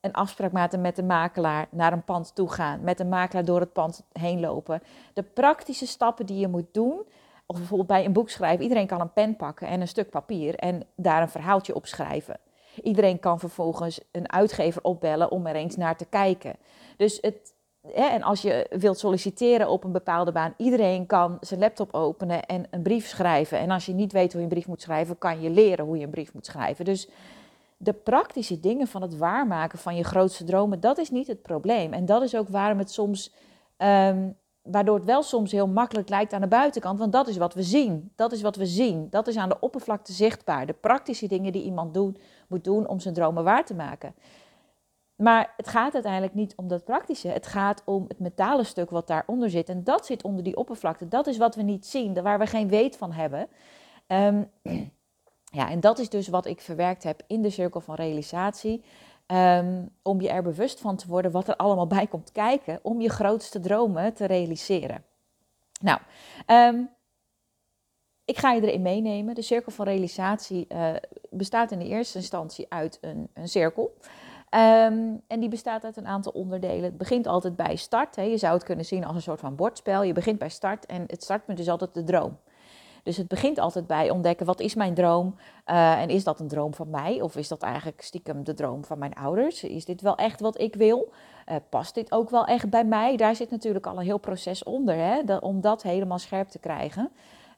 een 0.00 0.12
afspraak 0.12 0.52
maken 0.52 0.80
met 0.80 0.98
een 0.98 1.06
makelaar, 1.06 1.68
naar 1.70 1.92
een 1.92 2.04
pand 2.04 2.34
toe 2.34 2.50
gaan, 2.50 2.80
met 2.80 3.00
een 3.00 3.08
makelaar 3.08 3.44
door 3.44 3.60
het 3.60 3.72
pand 3.72 4.02
heen 4.12 4.40
lopen. 4.40 4.82
De 5.14 5.22
praktische 5.22 5.86
stappen 5.86 6.26
die 6.26 6.38
je 6.38 6.48
moet 6.48 6.74
doen, 6.74 7.06
of 7.46 7.56
bijvoorbeeld 7.56 7.88
bij 7.88 8.04
een 8.04 8.12
boek 8.12 8.30
schrijven, 8.30 8.62
iedereen 8.62 8.86
kan 8.86 9.00
een 9.00 9.12
pen 9.12 9.36
pakken 9.36 9.66
en 9.68 9.80
een 9.80 9.88
stuk 9.88 10.10
papier 10.10 10.54
en 10.54 10.82
daar 10.96 11.22
een 11.22 11.28
verhaaltje 11.28 11.74
op 11.74 11.86
schrijven. 11.86 12.38
Iedereen 12.82 13.20
kan 13.20 13.38
vervolgens 13.38 14.00
een 14.12 14.32
uitgever 14.32 14.82
opbellen 14.82 15.30
om 15.30 15.46
er 15.46 15.54
eens 15.54 15.76
naar 15.76 15.96
te 15.96 16.06
kijken. 16.06 16.56
Dus 16.96 17.18
het, 17.20 17.54
en 17.94 18.22
als 18.22 18.42
je 18.42 18.66
wilt 18.70 18.98
solliciteren 18.98 19.68
op 19.68 19.84
een 19.84 19.92
bepaalde 19.92 20.32
baan, 20.32 20.54
iedereen 20.56 21.06
kan 21.06 21.36
zijn 21.40 21.60
laptop 21.60 21.94
openen 21.94 22.46
en 22.46 22.66
een 22.70 22.82
brief 22.82 23.06
schrijven. 23.06 23.58
En 23.58 23.70
als 23.70 23.86
je 23.86 23.92
niet 23.92 24.12
weet 24.12 24.32
hoe 24.32 24.40
je 24.40 24.46
een 24.46 24.52
brief 24.52 24.66
moet 24.66 24.82
schrijven, 24.82 25.18
kan 25.18 25.40
je 25.40 25.50
leren 25.50 25.84
hoe 25.84 25.98
je 25.98 26.04
een 26.04 26.10
brief 26.10 26.34
moet 26.34 26.46
schrijven. 26.46 26.84
Dus 26.84 27.08
de 27.76 27.92
praktische 27.92 28.60
dingen 28.60 28.86
van 28.86 29.02
het 29.02 29.16
waarmaken 29.16 29.78
van 29.78 29.96
je 29.96 30.04
grootste 30.04 30.44
dromen, 30.44 30.80
dat 30.80 30.98
is 30.98 31.10
niet 31.10 31.26
het 31.26 31.42
probleem. 31.42 31.92
En 31.92 32.04
dat 32.04 32.22
is 32.22 32.36
ook 32.36 32.48
waarom 32.48 32.78
het 32.78 32.90
soms, 32.90 33.32
um, 33.78 34.36
waardoor 34.62 34.96
het 34.96 35.04
wel 35.04 35.22
soms 35.22 35.52
heel 35.52 35.68
makkelijk 35.68 36.08
lijkt 36.08 36.32
aan 36.32 36.40
de 36.40 36.46
buitenkant, 36.46 36.98
want 36.98 37.12
dat 37.12 37.28
is 37.28 37.36
wat 37.36 37.54
we 37.54 37.62
zien. 37.62 38.12
Dat 38.14 38.32
is 38.32 38.42
wat 38.42 38.56
we 38.56 38.66
zien. 38.66 39.06
Dat 39.10 39.26
is 39.26 39.36
aan 39.36 39.48
de 39.48 39.60
oppervlakte 39.60 40.12
zichtbaar. 40.12 40.66
De 40.66 40.72
praktische 40.72 41.26
dingen 41.26 41.52
die 41.52 41.62
iemand 41.62 41.94
moet 42.48 42.64
doen 42.64 42.88
om 42.88 43.00
zijn 43.00 43.14
dromen 43.14 43.44
waar 43.44 43.64
te 43.64 43.74
maken. 43.74 44.14
Maar 45.16 45.52
het 45.56 45.68
gaat 45.68 45.94
uiteindelijk 45.94 46.34
niet 46.34 46.54
om 46.56 46.68
dat 46.68 46.84
praktische. 46.84 47.28
Het 47.28 47.46
gaat 47.46 47.82
om 47.84 48.04
het 48.08 48.18
metalen 48.18 48.66
stuk 48.66 48.90
wat 48.90 49.06
daaronder 49.06 49.50
zit. 49.50 49.68
En 49.68 49.84
dat 49.84 50.06
zit 50.06 50.22
onder 50.22 50.44
die 50.44 50.56
oppervlakte. 50.56 51.08
Dat 51.08 51.26
is 51.26 51.36
wat 51.36 51.54
we 51.54 51.62
niet 51.62 51.86
zien, 51.86 52.22
waar 52.22 52.38
we 52.38 52.46
geen 52.46 52.68
weet 52.68 52.96
van 52.96 53.12
hebben. 53.12 53.48
Um, 54.06 54.50
ja, 55.58 55.70
en 55.70 55.80
dat 55.80 55.98
is 55.98 56.08
dus 56.08 56.28
wat 56.28 56.46
ik 56.46 56.60
verwerkt 56.60 57.02
heb 57.02 57.22
in 57.26 57.42
de 57.42 57.50
cirkel 57.50 57.80
van 57.80 57.94
realisatie. 57.94 58.84
Um, 59.26 59.88
om 60.02 60.20
je 60.20 60.28
er 60.28 60.42
bewust 60.42 60.80
van 60.80 60.96
te 60.96 61.06
worden 61.08 61.30
wat 61.30 61.48
er 61.48 61.56
allemaal 61.56 61.86
bij 61.86 62.06
komt 62.06 62.32
kijken. 62.32 62.78
Om 62.82 63.00
je 63.00 63.10
grootste 63.10 63.60
dromen 63.60 64.14
te 64.14 64.24
realiseren. 64.24 65.04
Nou, 65.80 66.00
um, 66.46 66.90
ik 68.24 68.38
ga 68.38 68.52
je 68.52 68.60
erin 68.60 68.82
meenemen. 68.82 69.34
De 69.34 69.42
cirkel 69.42 69.72
van 69.72 69.86
realisatie 69.86 70.66
uh, 70.68 70.94
bestaat 71.30 71.70
in 71.70 71.78
de 71.78 71.88
eerste 71.88 72.18
instantie 72.18 72.66
uit 72.68 72.98
een, 73.00 73.28
een 73.34 73.48
cirkel. 73.48 73.96
Um, 74.56 75.22
en 75.26 75.40
die 75.40 75.48
bestaat 75.48 75.84
uit 75.84 75.96
een 75.96 76.06
aantal 76.06 76.32
onderdelen. 76.32 76.82
Het 76.82 76.98
begint 76.98 77.26
altijd 77.26 77.56
bij 77.56 77.76
start. 77.76 78.16
Hè. 78.16 78.22
Je 78.22 78.36
zou 78.36 78.54
het 78.54 78.64
kunnen 78.64 78.84
zien 78.84 79.04
als 79.04 79.16
een 79.16 79.22
soort 79.22 79.40
van 79.40 79.56
bordspel. 79.56 80.02
Je 80.02 80.12
begint 80.12 80.38
bij 80.38 80.48
start 80.48 80.86
en 80.86 81.04
het 81.06 81.22
startpunt 81.22 81.58
is 81.58 81.68
altijd 81.68 81.94
de 81.94 82.04
droom. 82.04 82.38
Dus 83.02 83.16
het 83.16 83.28
begint 83.28 83.58
altijd 83.58 83.86
bij 83.86 84.10
ontdekken 84.10 84.46
wat 84.46 84.60
is 84.60 84.74
mijn 84.74 84.94
droom 84.94 85.34
uh, 85.66 86.00
en 86.00 86.08
is 86.08 86.24
dat 86.24 86.40
een 86.40 86.48
droom 86.48 86.74
van 86.74 86.90
mij 86.90 87.20
of 87.20 87.36
is 87.36 87.48
dat 87.48 87.62
eigenlijk 87.62 88.00
stiekem 88.00 88.44
de 88.44 88.54
droom 88.54 88.84
van 88.84 88.98
mijn 88.98 89.14
ouders? 89.14 89.64
Is 89.64 89.84
dit 89.84 90.00
wel 90.00 90.16
echt 90.16 90.40
wat 90.40 90.60
ik 90.60 90.74
wil? 90.74 91.12
Uh, 91.48 91.56
past 91.68 91.94
dit 91.94 92.12
ook 92.12 92.30
wel 92.30 92.44
echt 92.44 92.70
bij 92.70 92.84
mij? 92.84 93.16
Daar 93.16 93.36
zit 93.36 93.50
natuurlijk 93.50 93.86
al 93.86 93.96
een 93.96 94.04
heel 94.04 94.18
proces 94.18 94.62
onder 94.62 94.94
hè, 94.94 95.36
om 95.36 95.60
dat 95.60 95.82
helemaal 95.82 96.18
scherp 96.18 96.48
te 96.48 96.58
krijgen. 96.58 97.10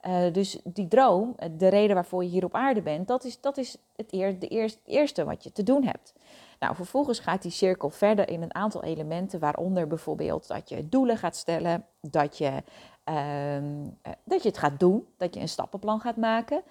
Uh, 0.06 0.32
dus 0.32 0.60
die 0.64 0.88
droom, 0.88 1.34
de 1.56 1.68
reden 1.68 1.94
waarvoor 1.94 2.22
je 2.22 2.30
hier 2.30 2.44
op 2.44 2.54
aarde 2.54 2.82
bent, 2.82 3.08
dat 3.08 3.24
is, 3.24 3.40
dat 3.40 3.56
is 3.56 3.76
het 3.96 4.10
de 4.10 4.48
eerste, 4.48 4.78
eerste 4.84 5.24
wat 5.24 5.44
je 5.44 5.52
te 5.52 5.62
doen 5.62 5.84
hebt. 5.84 6.12
Nou, 6.58 6.74
vervolgens 6.74 7.18
gaat 7.18 7.42
die 7.42 7.50
cirkel 7.50 7.90
verder 7.90 8.28
in 8.28 8.42
een 8.42 8.54
aantal 8.54 8.82
elementen, 8.82 9.40
waaronder 9.40 9.86
bijvoorbeeld 9.86 10.48
dat 10.48 10.68
je 10.68 10.88
doelen 10.88 11.16
gaat 11.16 11.36
stellen, 11.36 11.84
dat 12.00 12.38
je, 12.38 12.62
uh, 13.10 14.12
dat 14.24 14.42
je 14.42 14.48
het 14.48 14.58
gaat 14.58 14.80
doen, 14.80 15.06
dat 15.16 15.34
je 15.34 15.40
een 15.40 15.48
stappenplan 15.48 16.00
gaat 16.00 16.16
maken. 16.16 16.62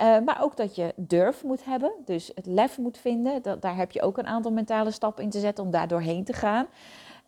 Uh, 0.00 0.18
maar 0.24 0.42
ook 0.42 0.56
dat 0.56 0.74
je 0.74 0.92
durf 0.96 1.44
moet 1.44 1.64
hebben, 1.64 1.92
dus 2.04 2.30
het 2.34 2.46
lef 2.46 2.78
moet 2.78 2.98
vinden. 2.98 3.42
Dat, 3.42 3.62
daar 3.62 3.76
heb 3.76 3.92
je 3.92 4.02
ook 4.02 4.18
een 4.18 4.26
aantal 4.26 4.52
mentale 4.52 4.90
stappen 4.90 5.24
in 5.24 5.30
te 5.30 5.40
zetten 5.40 5.64
om 5.64 5.70
daar 5.70 5.88
doorheen 5.88 6.24
te 6.24 6.32
gaan. 6.32 6.66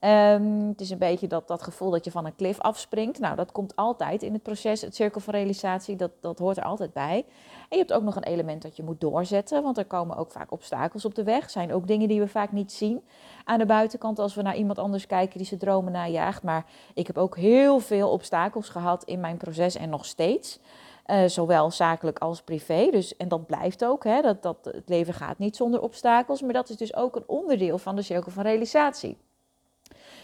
Um, 0.04 0.68
het 0.68 0.80
is 0.80 0.90
een 0.90 0.99
beetje 0.99 1.26
dat, 1.26 1.49
dat 1.49 1.62
gevoel 1.62 1.90
dat 1.90 2.04
je 2.04 2.11
van 2.11 2.26
een 2.26 2.35
klif 2.35 2.61
afspringt. 2.61 3.18
Nou, 3.18 3.37
dat 3.37 3.52
komt 3.52 3.76
altijd 3.76 4.23
in 4.23 4.32
het 4.32 4.42
proces, 4.42 4.80
het 4.80 4.94
cirkel 4.94 5.21
van 5.21 5.35
realisatie, 5.35 5.97
dat, 5.97 6.11
dat 6.21 6.38
hoort 6.38 6.56
er 6.56 6.64
altijd 6.64 6.92
bij. 6.92 7.25
En 7.68 7.68
je 7.68 7.76
hebt 7.76 7.92
ook 7.92 8.02
nog 8.02 8.16
een 8.16 8.23
element 8.23 8.62
dat 8.62 8.76
je 8.76 8.82
moet 8.82 9.00
doorzetten, 9.00 9.62
want 9.62 9.78
er 9.78 9.85
komen 9.85 10.16
ook 10.16 10.30
vaak 10.30 10.52
obstakels 10.52 11.04
op 11.04 11.14
de 11.14 11.23
weg. 11.23 11.50
zijn 11.50 11.73
ook 11.73 11.87
dingen 11.87 12.09
die 12.09 12.21
we 12.21 12.28
vaak 12.28 12.52
niet 12.52 12.73
zien 12.73 13.02
aan 13.44 13.59
de 13.59 13.66
buitenkant 13.66 14.18
als 14.18 14.35
we 14.35 14.42
naar 14.42 14.56
iemand 14.56 14.78
anders 14.78 15.06
kijken 15.06 15.38
die 15.38 15.47
zijn 15.47 15.61
dromen 15.61 15.92
najaagt. 15.92 16.42
Maar 16.42 16.66
ik 16.94 17.06
heb 17.06 17.18
ook 17.18 17.37
heel 17.37 17.78
veel 17.78 18.11
obstakels 18.11 18.68
gehad 18.68 19.04
in 19.04 19.21
mijn 19.21 19.37
proces 19.37 19.76
en 19.76 19.90
nog 19.90 20.04
steeds. 20.04 20.59
Uh, 21.06 21.25
zowel 21.26 21.71
zakelijk 21.71 22.18
als 22.18 22.42
privé. 22.42 22.88
Dus, 22.90 23.16
en 23.16 23.28
dat 23.28 23.47
blijft 23.47 23.85
ook. 23.85 24.04
Hè, 24.04 24.21
dat, 24.21 24.42
dat, 24.42 24.56
het 24.62 24.88
leven 24.88 25.14
gaat 25.14 25.38
niet 25.38 25.56
zonder 25.56 25.80
obstakels. 25.80 26.42
Maar 26.42 26.52
dat 26.52 26.68
is 26.68 26.76
dus 26.76 26.94
ook 26.94 27.16
een 27.16 27.25
onderdeel 27.26 27.78
van 27.78 27.97
de 27.97 28.02
cirkel 28.02 28.30
van 28.30 28.42
realisatie. 28.42 29.16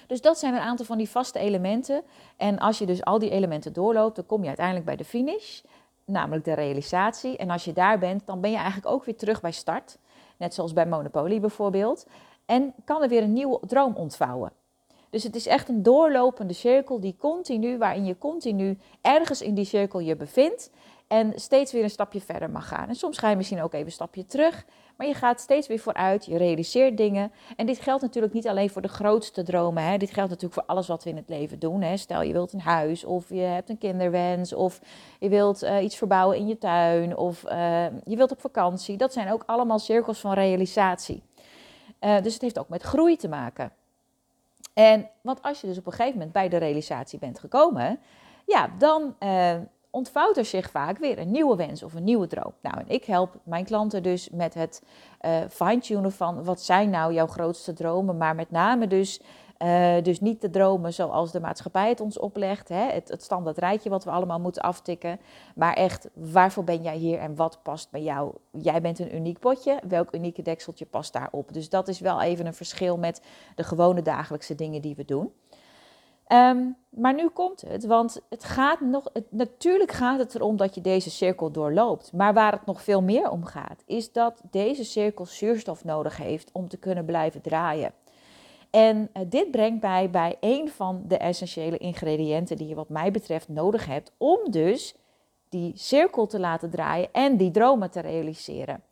Dus 0.08 0.20
dat 0.20 0.38
zijn 0.38 0.54
een 0.54 0.60
aantal 0.60 0.86
van 0.86 0.98
die 0.98 1.08
vaste 1.08 1.38
elementen. 1.38 2.02
En 2.36 2.58
als 2.58 2.78
je 2.78 2.86
dus 2.86 3.04
al 3.04 3.18
die 3.18 3.30
elementen 3.30 3.72
doorloopt, 3.72 4.16
dan 4.16 4.26
kom 4.26 4.40
je 4.40 4.46
uiteindelijk 4.46 4.86
bij 4.86 4.96
de 4.96 5.04
finish, 5.04 5.60
namelijk 6.04 6.44
de 6.44 6.52
realisatie. 6.52 7.36
En 7.36 7.50
als 7.50 7.64
je 7.64 7.72
daar 7.72 7.98
bent, 7.98 8.26
dan 8.26 8.40
ben 8.40 8.50
je 8.50 8.56
eigenlijk 8.56 8.86
ook 8.86 9.04
weer 9.04 9.16
terug 9.16 9.40
bij 9.40 9.52
start. 9.52 9.98
Net 10.36 10.54
zoals 10.54 10.72
bij 10.72 10.86
Monopoly 10.86 11.40
bijvoorbeeld. 11.40 12.06
En 12.46 12.74
kan 12.84 13.02
er 13.02 13.08
weer 13.08 13.22
een 13.22 13.32
nieuwe 13.32 13.60
droom 13.66 13.94
ontvouwen. 13.94 14.52
Dus 15.10 15.22
het 15.22 15.36
is 15.36 15.46
echt 15.46 15.68
een 15.68 15.82
doorlopende 15.82 16.52
cirkel 16.52 17.00
die 17.00 17.16
continu, 17.18 17.78
waarin 17.78 18.04
je 18.04 18.18
continu 18.18 18.78
ergens 19.00 19.42
in 19.42 19.54
die 19.54 19.64
cirkel 19.64 20.00
je 20.00 20.16
bevindt 20.16 20.70
en 21.08 21.32
steeds 21.34 21.72
weer 21.72 21.82
een 21.82 21.90
stapje 21.90 22.20
verder 22.20 22.50
mag 22.50 22.68
gaan. 22.68 22.88
En 22.88 22.94
soms 22.94 23.18
ga 23.18 23.30
je 23.30 23.36
misschien 23.36 23.62
ook 23.62 23.72
even 23.72 23.86
een 23.86 23.92
stapje 23.92 24.26
terug, 24.26 24.64
maar 24.96 25.06
je 25.06 25.14
gaat 25.14 25.40
steeds 25.40 25.66
weer 25.66 25.78
vooruit, 25.78 26.24
je 26.24 26.36
realiseert 26.36 26.96
dingen. 26.96 27.32
En 27.56 27.66
dit 27.66 27.80
geldt 27.80 28.02
natuurlijk 28.02 28.34
niet 28.34 28.48
alleen 28.48 28.70
voor 28.70 28.82
de 28.82 28.88
grootste 28.88 29.42
dromen. 29.42 29.82
Hè. 29.82 29.96
Dit 29.96 30.10
geldt 30.10 30.30
natuurlijk 30.30 30.60
voor 30.60 30.74
alles 30.74 30.86
wat 30.86 31.04
we 31.04 31.10
in 31.10 31.16
het 31.16 31.28
leven 31.28 31.58
doen. 31.58 31.82
Hè. 31.82 31.96
Stel 31.96 32.22
je 32.22 32.32
wilt 32.32 32.52
een 32.52 32.60
huis, 32.60 33.04
of 33.04 33.28
je 33.28 33.40
hebt 33.40 33.68
een 33.68 33.78
kinderwens, 33.78 34.52
of 34.52 34.80
je 35.18 35.28
wilt 35.28 35.62
uh, 35.62 35.82
iets 35.82 35.96
verbouwen 35.96 36.36
in 36.36 36.46
je 36.46 36.58
tuin, 36.58 37.16
of 37.16 37.44
uh, 37.44 37.84
je 38.04 38.16
wilt 38.16 38.30
op 38.30 38.40
vakantie. 38.40 38.96
Dat 38.96 39.12
zijn 39.12 39.32
ook 39.32 39.42
allemaal 39.46 39.78
cirkels 39.78 40.20
van 40.20 40.32
realisatie. 40.32 41.22
Uh, 42.00 42.20
dus 42.22 42.32
het 42.32 42.42
heeft 42.42 42.58
ook 42.58 42.68
met 42.68 42.82
groei 42.82 43.16
te 43.16 43.28
maken. 43.28 43.72
En 44.74 45.08
want 45.20 45.42
als 45.42 45.60
je 45.60 45.66
dus 45.66 45.78
op 45.78 45.86
een 45.86 45.92
gegeven 45.92 46.12
moment 46.12 46.32
bij 46.32 46.48
de 46.48 46.56
realisatie 46.56 47.18
bent 47.18 47.38
gekomen, 47.38 48.00
ja, 48.46 48.70
dan 48.78 49.14
ontvouwt 49.90 50.37
er 50.37 50.45
zich 50.45 50.71
vaak 50.71 50.99
weer 50.99 51.18
een 51.18 51.30
nieuwe 51.30 51.57
wens 51.57 51.83
of 51.83 51.95
een 51.95 52.04
nieuwe 52.04 52.26
droom. 52.26 52.52
Nou, 52.62 52.78
en 52.78 52.88
ik 52.88 53.04
help 53.04 53.35
mijn 53.42 53.64
klanten 53.64 54.02
dus 54.02 54.30
met 54.30 54.54
het 54.54 54.83
uh, 55.21 55.37
fine-tunen 55.50 56.12
van 56.12 56.45
wat 56.45 56.61
zijn 56.61 56.90
nou 56.90 57.12
jouw 57.12 57.26
grootste 57.26 57.73
dromen, 57.73 58.16
maar 58.16 58.35
met 58.35 58.50
name 58.50 58.87
dus 58.87 59.21
uh, 59.59 60.02
dus 60.02 60.21
niet 60.21 60.40
de 60.40 60.50
dromen 60.50 60.92
zoals 60.92 61.33
de 61.33 61.40
maatschappij 61.40 61.88
het 61.88 62.00
ons 62.00 62.18
oplegt, 62.18 62.68
hè? 62.68 62.92
Het, 62.92 63.09
het 63.09 63.23
standaard 63.23 63.59
rijtje 63.59 63.90
wat 63.90 64.04
we 64.04 64.11
allemaal 64.11 64.40
moeten 64.40 64.62
aftikken, 64.62 65.21
maar 65.54 65.75
echt 65.75 66.09
waarvoor 66.14 66.64
ben 66.64 66.83
jij 66.83 66.97
hier 66.97 67.18
en 67.18 67.37
wat 67.37 67.59
past 67.62 67.90
bij 67.90 68.02
jou? 68.02 68.35
Jij 68.50 68.80
bent 68.80 68.99
een 68.99 69.14
uniek 69.14 69.38
potje, 69.38 69.80
welk 69.88 70.14
unieke 70.14 70.42
dekseltje 70.42 70.87
past 70.87 71.12
daarop? 71.12 71.52
Dus 71.52 71.68
dat 71.68 71.88
is 71.88 72.00
wel 72.00 72.23
even 72.23 72.47
een 72.47 72.54
verschil 72.54 72.97
met 72.97 73.23
de 73.54 73.64
gewone 73.64 74.02
dagelijkse 74.02 74.54
dingen 74.54 74.83
die 74.83 74.95
we 74.95 75.04
doen. 75.04 75.33
Um, 76.32 76.76
maar 76.88 77.14
nu 77.14 77.28
komt 77.28 77.61
het, 77.61 77.85
want 77.85 78.20
het 78.28 78.44
gaat 78.44 78.80
nog, 78.80 79.04
natuurlijk 79.30 79.92
gaat 79.92 80.18
het 80.18 80.35
erom 80.35 80.56
dat 80.56 80.75
je 80.75 80.80
deze 80.80 81.11
cirkel 81.11 81.50
doorloopt. 81.50 82.12
Maar 82.12 82.35
waar 82.35 82.52
het 82.52 82.66
nog 82.66 82.82
veel 82.82 83.02
meer 83.02 83.30
om 83.30 83.44
gaat, 83.44 83.82
is 83.87 84.12
dat 84.12 84.42
deze 84.50 84.85
cirkel 84.85 85.26
zuurstof 85.26 85.85
nodig 85.85 86.16
heeft 86.16 86.50
om 86.52 86.68
te 86.68 86.76
kunnen 86.76 87.04
blijven 87.04 87.40
draaien. 87.40 87.92
En 88.70 89.11
uh, 89.16 89.23
dit 89.26 89.50
brengt 89.50 89.82
mij 89.82 90.11
bij 90.11 90.37
een 90.40 90.68
van 90.68 91.02
de 91.06 91.16
essentiële 91.16 91.78
ingrediënten 91.78 92.56
die 92.56 92.68
je 92.68 92.75
wat 92.75 92.88
mij 92.88 93.11
betreft 93.11 93.49
nodig 93.49 93.87
hebt 93.87 94.12
om 94.16 94.38
dus 94.50 94.94
die 95.49 95.73
cirkel 95.75 96.26
te 96.26 96.40
laten 96.40 96.70
draaien 96.70 97.08
en 97.12 97.37
die 97.37 97.50
dromen 97.50 97.90
te 97.90 98.00
realiseren. 98.00 98.82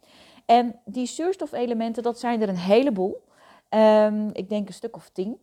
En 0.47 0.81
die 0.85 1.07
zuurstofelementen, 1.07 2.03
dat 2.03 2.19
zijn 2.19 2.43
er 2.43 2.49
een 2.49 2.57
heleboel. 2.57 3.25
Um, 3.71 4.31
ik 4.33 4.49
denk 4.49 4.69
een 4.69 4.75
stuk 4.75 4.97
of 4.97 5.09
tien. 5.09 5.39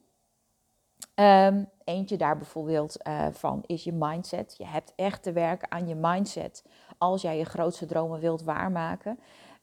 Um, 1.15 1.69
eentje 1.83 2.17
daar 2.17 2.37
bijvoorbeeld 2.37 2.97
uh, 3.07 3.27
van 3.31 3.63
is 3.65 3.83
je 3.83 3.93
mindset. 3.93 4.55
Je 4.57 4.65
hebt 4.65 4.93
echt 4.95 5.23
te 5.23 5.31
werken 5.31 5.71
aan 5.71 5.87
je 5.87 5.95
mindset 5.95 6.65
als 6.97 7.21
jij 7.21 7.37
je 7.37 7.45
grootste 7.45 7.85
dromen 7.85 8.19
wilt 8.19 8.43
waarmaken. 8.43 9.19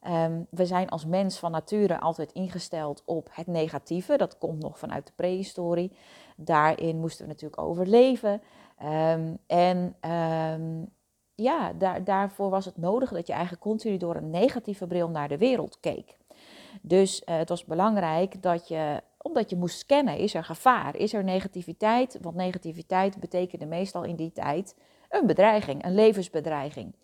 Um, 0.08 0.46
we 0.50 0.66
zijn 0.66 0.88
als 0.88 1.06
mens 1.06 1.38
van 1.38 1.50
nature 1.50 2.00
altijd 2.00 2.32
ingesteld 2.32 3.02
op 3.04 3.28
het 3.32 3.46
negatieve. 3.46 4.16
Dat 4.16 4.38
komt 4.38 4.62
nog 4.62 4.78
vanuit 4.78 5.06
de 5.06 5.12
prehistorie. 5.16 5.92
Daarin 6.36 6.98
moesten 7.00 7.24
we 7.24 7.32
natuurlijk 7.32 7.62
overleven. 7.62 8.42
Um, 8.82 9.38
en 9.46 9.96
ja, 11.34 11.72
daar, 11.72 12.04
daarvoor 12.04 12.50
was 12.50 12.64
het 12.64 12.76
nodig 12.76 13.10
dat 13.10 13.26
je 13.26 13.32
eigenlijk 13.32 13.62
continu 13.62 13.96
door 13.96 14.16
een 14.16 14.30
negatieve 14.30 14.86
bril 14.86 15.08
naar 15.08 15.28
de 15.28 15.38
wereld 15.38 15.80
keek. 15.80 16.18
Dus 16.82 17.22
uh, 17.26 17.36
het 17.36 17.48
was 17.48 17.64
belangrijk 17.64 18.42
dat 18.42 18.68
je, 18.68 19.02
omdat 19.22 19.50
je 19.50 19.56
moest 19.56 19.78
scannen, 19.78 20.16
is 20.16 20.34
er 20.34 20.44
gevaar, 20.44 20.96
is 20.96 21.12
er 21.12 21.24
negativiteit? 21.24 22.18
Want 22.20 22.36
negativiteit 22.36 23.20
betekende 23.20 23.66
meestal 23.66 24.04
in 24.04 24.16
die 24.16 24.32
tijd 24.32 24.74
een 25.08 25.26
bedreiging, 25.26 25.84
een 25.84 25.94
levensbedreiging. 25.94 26.94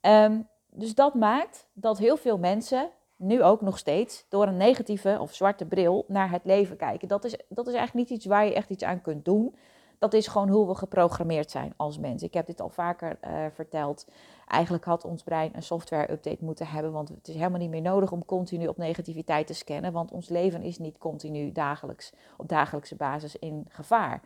Um, 0.00 0.48
dus 0.70 0.94
dat 0.94 1.14
maakt 1.14 1.66
dat 1.72 1.98
heel 1.98 2.16
veel 2.16 2.38
mensen, 2.38 2.90
nu 3.16 3.42
ook 3.42 3.60
nog 3.60 3.78
steeds, 3.78 4.26
door 4.28 4.46
een 4.46 4.56
negatieve 4.56 5.18
of 5.20 5.34
zwarte 5.34 5.64
bril 5.66 6.04
naar 6.08 6.30
het 6.30 6.44
leven 6.44 6.76
kijken. 6.76 7.08
Dat 7.08 7.24
is, 7.24 7.36
dat 7.48 7.66
is 7.66 7.74
eigenlijk 7.74 8.08
niet 8.08 8.18
iets 8.18 8.26
waar 8.26 8.44
je 8.44 8.54
echt 8.54 8.70
iets 8.70 8.84
aan 8.84 9.00
kunt 9.00 9.24
doen. 9.24 9.54
Dat 9.98 10.12
is 10.12 10.26
gewoon 10.26 10.48
hoe 10.48 10.66
we 10.66 10.74
geprogrammeerd 10.74 11.50
zijn 11.50 11.72
als 11.76 11.98
mens. 11.98 12.22
Ik 12.22 12.34
heb 12.34 12.46
dit 12.46 12.60
al 12.60 12.68
vaker 12.68 13.18
uh, 13.24 13.46
verteld. 13.52 14.06
Eigenlijk 14.46 14.84
had 14.84 15.04
ons 15.04 15.22
brein 15.22 15.50
een 15.54 15.62
software-update 15.62 16.44
moeten 16.44 16.66
hebben, 16.66 16.92
want 16.92 17.08
het 17.08 17.28
is 17.28 17.34
helemaal 17.34 17.58
niet 17.58 17.70
meer 17.70 17.82
nodig 17.82 18.12
om 18.12 18.24
continu 18.24 18.66
op 18.66 18.76
negativiteit 18.76 19.46
te 19.46 19.54
scannen, 19.54 19.92
want 19.92 20.10
ons 20.10 20.28
leven 20.28 20.62
is 20.62 20.78
niet 20.78 20.98
continu 20.98 21.52
dagelijks, 21.52 22.12
op 22.36 22.48
dagelijkse 22.48 22.96
basis 22.96 23.36
in 23.36 23.66
gevaar. 23.68 24.22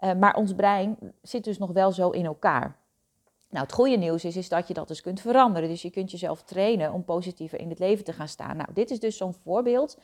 Uh, 0.00 0.14
maar 0.14 0.34
ons 0.34 0.54
brein 0.54 0.98
zit 1.22 1.44
dus 1.44 1.58
nog 1.58 1.70
wel 1.72 1.92
zo 1.92 2.10
in 2.10 2.24
elkaar. 2.24 2.76
Nou, 3.50 3.64
het 3.64 3.74
goede 3.74 3.96
nieuws 3.96 4.24
is, 4.24 4.36
is 4.36 4.48
dat 4.48 4.68
je 4.68 4.74
dat 4.74 4.88
dus 4.88 5.00
kunt 5.00 5.20
veranderen. 5.20 5.68
Dus 5.68 5.82
je 5.82 5.90
kunt 5.90 6.10
jezelf 6.10 6.42
trainen 6.42 6.92
om 6.92 7.04
positiever 7.04 7.60
in 7.60 7.68
het 7.68 7.78
leven 7.78 8.04
te 8.04 8.12
gaan 8.12 8.28
staan. 8.28 8.56
Nou, 8.56 8.68
dit 8.72 8.90
is 8.90 9.00
dus 9.00 9.16
zo'n 9.16 9.34
voorbeeld 9.34 9.98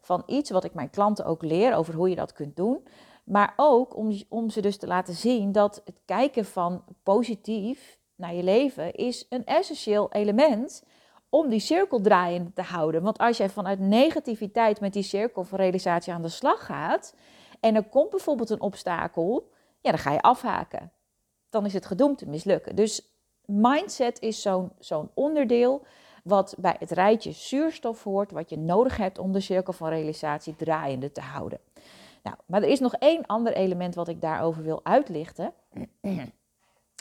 van 0.00 0.22
iets 0.26 0.50
wat 0.50 0.64
ik 0.64 0.74
mijn 0.74 0.90
klanten 0.90 1.24
ook 1.24 1.42
leer 1.42 1.74
over 1.74 1.94
hoe 1.94 2.08
je 2.08 2.16
dat 2.16 2.32
kunt 2.32 2.56
doen. 2.56 2.82
Maar 3.24 3.52
ook 3.56 3.96
om, 3.96 4.22
om 4.28 4.50
ze 4.50 4.60
dus 4.60 4.76
te 4.76 4.86
laten 4.86 5.14
zien 5.14 5.52
dat 5.52 5.82
het 5.84 6.00
kijken 6.04 6.44
van 6.44 6.84
positief 7.02 7.98
naar 8.14 8.34
je 8.34 8.42
leven 8.42 8.94
is 8.94 9.26
een 9.28 9.44
essentieel 9.44 10.12
element 10.12 10.84
om 11.28 11.48
die 11.48 11.60
cirkel 11.60 12.00
draaiende 12.00 12.52
te 12.52 12.62
houden. 12.62 13.02
Want 13.02 13.18
als 13.18 13.36
jij 13.36 13.48
vanuit 13.48 13.78
negativiteit 13.78 14.80
met 14.80 14.92
die 14.92 15.02
cirkel 15.02 15.44
van 15.44 15.58
realisatie 15.58 16.12
aan 16.12 16.22
de 16.22 16.28
slag 16.28 16.64
gaat 16.64 17.14
en 17.60 17.74
er 17.74 17.84
komt 17.84 18.10
bijvoorbeeld 18.10 18.50
een 18.50 18.60
obstakel, 18.60 19.50
ja, 19.80 19.90
dan 19.90 20.00
ga 20.00 20.12
je 20.12 20.22
afhaken 20.22 20.92
dan 21.52 21.66
is 21.66 21.72
het 21.72 21.86
gedoemd 21.86 22.18
te 22.18 22.28
mislukken. 22.28 22.76
Dus 22.76 23.12
mindset 23.44 24.20
is 24.20 24.42
zo'n 24.42 24.72
zo'n 24.78 25.10
onderdeel 25.14 25.84
wat 26.24 26.54
bij 26.58 26.76
het 26.78 26.90
rijtje 26.90 27.32
zuurstof 27.32 28.04
hoort, 28.04 28.30
wat 28.30 28.50
je 28.50 28.58
nodig 28.58 28.96
hebt 28.96 29.18
om 29.18 29.32
de 29.32 29.40
cirkel 29.40 29.72
van 29.72 29.88
realisatie 29.88 30.56
draaiende 30.56 31.12
te 31.12 31.20
houden. 31.20 31.58
Nou, 32.22 32.36
maar 32.46 32.62
er 32.62 32.68
is 32.68 32.80
nog 32.80 32.94
één 32.94 33.26
ander 33.26 33.52
element 33.52 33.94
wat 33.94 34.08
ik 34.08 34.20
daarover 34.20 34.62
wil 34.62 34.84
uitlichten. 34.84 35.54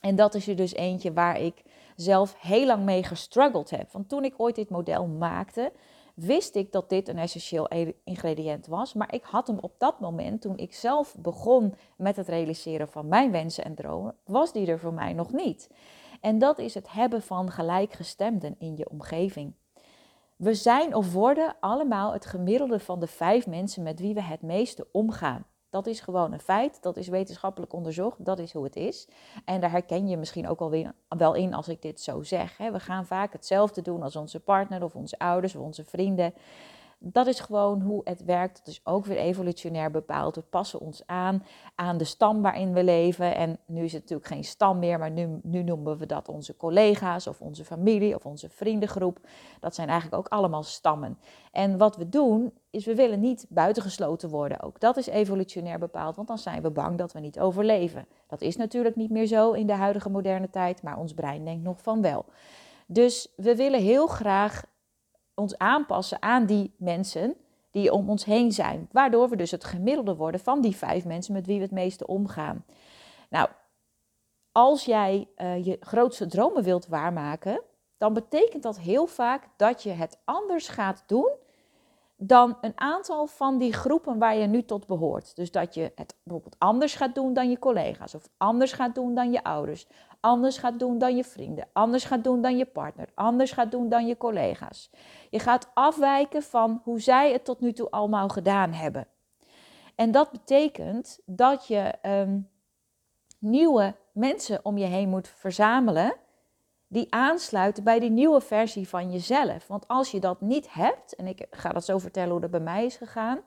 En 0.01 0.15
dat 0.15 0.35
is 0.35 0.47
er 0.47 0.55
dus 0.55 0.73
eentje 0.73 1.13
waar 1.13 1.39
ik 1.39 1.63
zelf 1.95 2.35
heel 2.39 2.65
lang 2.65 2.83
mee 2.83 3.03
gestruggeld 3.03 3.69
heb. 3.69 3.91
Want 3.91 4.09
toen 4.09 4.23
ik 4.23 4.33
ooit 4.37 4.55
dit 4.55 4.69
model 4.69 5.07
maakte, 5.07 5.71
wist 6.15 6.55
ik 6.55 6.71
dat 6.71 6.89
dit 6.89 7.07
een 7.07 7.17
essentieel 7.17 7.65
e- 7.69 7.93
ingrediënt 8.03 8.67
was. 8.67 8.93
Maar 8.93 9.13
ik 9.13 9.23
had 9.23 9.47
hem 9.47 9.57
op 9.59 9.73
dat 9.77 9.99
moment, 9.99 10.41
toen 10.41 10.57
ik 10.57 10.73
zelf 10.73 11.15
begon 11.19 11.73
met 11.97 12.15
het 12.15 12.27
realiseren 12.27 12.87
van 12.87 13.07
mijn 13.07 13.31
wensen 13.31 13.63
en 13.63 13.75
dromen, 13.75 14.15
was 14.25 14.53
die 14.53 14.67
er 14.67 14.79
voor 14.79 14.93
mij 14.93 15.13
nog 15.13 15.31
niet. 15.31 15.69
En 16.21 16.39
dat 16.39 16.59
is 16.59 16.73
het 16.73 16.91
hebben 16.91 17.21
van 17.21 17.51
gelijkgestemden 17.51 18.55
in 18.59 18.77
je 18.77 18.89
omgeving. 18.89 19.53
We 20.41 20.53
zijn 20.53 20.95
of 20.95 21.13
worden 21.13 21.55
allemaal 21.59 22.13
het 22.13 22.25
gemiddelde 22.25 22.79
van 22.79 22.99
de 22.99 23.07
vijf 23.07 23.47
mensen 23.47 23.83
met 23.83 23.99
wie 23.99 24.13
we 24.13 24.21
het 24.21 24.41
meeste 24.41 24.87
omgaan. 24.91 25.45
Dat 25.69 25.87
is 25.87 25.99
gewoon 25.99 26.33
een 26.33 26.39
feit, 26.39 26.81
dat 26.81 26.97
is 26.97 27.07
wetenschappelijk 27.07 27.73
onderzocht, 27.73 28.25
dat 28.25 28.39
is 28.39 28.53
hoe 28.53 28.63
het 28.63 28.75
is. 28.75 29.07
En 29.45 29.61
daar 29.61 29.71
herken 29.71 30.07
je 30.07 30.17
misschien 30.17 30.47
ook 30.47 30.59
alweer, 30.59 30.93
wel 31.07 31.33
in 31.33 31.53
als 31.53 31.67
ik 31.67 31.81
dit 31.81 32.01
zo 32.01 32.23
zeg. 32.23 32.57
We 32.57 32.79
gaan 32.79 33.05
vaak 33.05 33.33
hetzelfde 33.33 33.81
doen 33.81 34.03
als 34.03 34.15
onze 34.15 34.39
partner 34.39 34.83
of 34.83 34.95
onze 34.95 35.19
ouders 35.19 35.55
of 35.55 35.61
onze 35.61 35.83
vrienden 35.85 36.33
dat 37.03 37.27
is 37.27 37.39
gewoon 37.39 37.81
hoe 37.81 38.01
het 38.03 38.23
werkt. 38.23 38.57
Het 38.57 38.67
is 38.67 38.81
ook 38.83 39.05
weer 39.05 39.17
evolutionair 39.17 39.91
bepaald. 39.91 40.35
We 40.35 40.41
passen 40.41 40.79
ons 40.79 41.03
aan 41.05 41.43
aan 41.75 41.97
de 41.97 42.03
stam 42.03 42.41
waarin 42.41 42.73
we 42.73 42.83
leven. 42.83 43.35
En 43.35 43.57
nu 43.65 43.83
is 43.83 43.93
het 43.93 44.01
natuurlijk 44.01 44.29
geen 44.29 44.43
stam 44.43 44.79
meer, 44.79 44.99
maar 44.99 45.11
nu, 45.11 45.39
nu 45.43 45.63
noemen 45.63 45.97
we 45.97 46.05
dat 46.05 46.29
onze 46.29 46.57
collega's 46.57 47.27
of 47.27 47.41
onze 47.41 47.65
familie 47.65 48.15
of 48.15 48.25
onze 48.25 48.49
vriendengroep. 48.49 49.19
Dat 49.59 49.75
zijn 49.75 49.87
eigenlijk 49.87 50.17
ook 50.19 50.27
allemaal 50.27 50.63
stammen. 50.63 51.17
En 51.51 51.77
wat 51.77 51.97
we 51.97 52.09
doen, 52.09 52.53
is 52.69 52.85
we 52.85 52.95
willen 52.95 53.19
niet 53.19 53.45
buitengesloten 53.49 54.29
worden 54.29 54.61
ook. 54.61 54.79
Dat 54.79 54.97
is 54.97 55.07
evolutionair 55.07 55.79
bepaald, 55.79 56.15
want 56.15 56.27
dan 56.27 56.37
zijn 56.37 56.61
we 56.61 56.71
bang 56.71 56.97
dat 56.97 57.13
we 57.13 57.19
niet 57.19 57.39
overleven. 57.39 58.05
Dat 58.27 58.41
is 58.41 58.55
natuurlijk 58.55 58.95
niet 58.95 59.09
meer 59.09 59.25
zo 59.25 59.51
in 59.51 59.67
de 59.67 59.73
huidige 59.73 60.09
moderne 60.09 60.49
tijd, 60.49 60.83
maar 60.83 60.97
ons 60.97 61.13
brein 61.13 61.45
denkt 61.45 61.63
nog 61.63 61.81
van 61.81 62.01
wel. 62.01 62.25
Dus 62.85 63.33
we 63.35 63.55
willen 63.55 63.81
heel 63.81 64.07
graag 64.07 64.63
ons 65.35 65.57
aanpassen 65.57 66.21
aan 66.21 66.45
die 66.45 66.73
mensen 66.77 67.35
die 67.71 67.93
om 67.93 68.09
ons 68.09 68.25
heen 68.25 68.51
zijn. 68.51 68.89
Waardoor 68.91 69.29
we 69.29 69.35
dus 69.35 69.51
het 69.51 69.63
gemiddelde 69.63 70.15
worden 70.15 70.39
van 70.39 70.61
die 70.61 70.75
vijf 70.75 71.05
mensen 71.05 71.33
met 71.33 71.45
wie 71.45 71.57
we 71.57 71.63
het 71.63 71.71
meeste 71.71 72.07
omgaan. 72.07 72.65
Nou, 73.29 73.49
als 74.51 74.85
jij 74.85 75.27
uh, 75.37 75.65
je 75.65 75.77
grootste 75.79 76.27
dromen 76.27 76.63
wilt 76.63 76.87
waarmaken, 76.87 77.61
dan 77.97 78.13
betekent 78.13 78.63
dat 78.63 78.79
heel 78.79 79.05
vaak 79.05 79.47
dat 79.57 79.83
je 79.83 79.89
het 79.89 80.19
anders 80.25 80.67
gaat 80.67 81.03
doen 81.07 81.29
dan 82.23 82.57
een 82.61 82.79
aantal 82.79 83.27
van 83.27 83.57
die 83.57 83.73
groepen 83.73 84.17
waar 84.17 84.35
je 84.35 84.47
nu 84.47 84.63
tot 84.63 84.87
behoort. 84.87 85.35
Dus 85.35 85.51
dat 85.51 85.73
je 85.73 85.91
het 85.95 86.15
bijvoorbeeld 86.23 86.55
anders 86.59 86.95
gaat 86.95 87.15
doen 87.15 87.33
dan 87.33 87.49
je 87.49 87.59
collega's, 87.59 88.15
of 88.15 88.29
anders 88.37 88.73
gaat 88.73 88.95
doen 88.95 89.15
dan 89.15 89.31
je 89.31 89.43
ouders, 89.43 89.87
anders 90.21 90.57
gaat 90.57 90.79
doen 90.79 90.97
dan 90.97 91.15
je 91.15 91.23
vrienden, 91.23 91.67
anders 91.73 92.03
gaat 92.03 92.23
doen 92.23 92.41
dan 92.41 92.57
je 92.57 92.65
partner, 92.65 93.09
anders 93.13 93.51
gaat 93.51 93.71
doen 93.71 93.89
dan 93.89 94.07
je 94.07 94.17
collega's. 94.17 94.89
Je 95.29 95.39
gaat 95.39 95.71
afwijken 95.73 96.43
van 96.43 96.81
hoe 96.83 96.99
zij 96.99 97.31
het 97.31 97.45
tot 97.45 97.59
nu 97.59 97.73
toe 97.73 97.89
allemaal 97.89 98.29
gedaan 98.29 98.73
hebben. 98.73 99.07
En 99.95 100.11
dat 100.11 100.31
betekent 100.31 101.19
dat 101.25 101.67
je 101.67 101.93
um, 102.01 102.49
nieuwe 103.39 103.95
mensen 104.11 104.59
om 104.63 104.77
je 104.77 104.85
heen 104.85 105.09
moet 105.09 105.27
verzamelen 105.27 106.13
die 106.87 107.07
aansluiten 107.09 107.83
bij 107.83 107.99
die 107.99 108.09
nieuwe 108.09 108.41
versie 108.41 108.89
van 108.89 109.11
jezelf. 109.11 109.67
Want 109.67 109.87
als 109.87 110.11
je 110.11 110.19
dat 110.19 110.41
niet 110.41 110.73
hebt, 110.73 111.15
en 111.15 111.27
ik 111.27 111.45
ga 111.49 111.69
dat 111.69 111.85
zo 111.85 111.97
vertellen 111.97 112.31
hoe 112.31 112.41
dat 112.41 112.51
bij 112.51 112.59
mij 112.59 112.85
is 112.85 112.95
gegaan, 112.95 113.39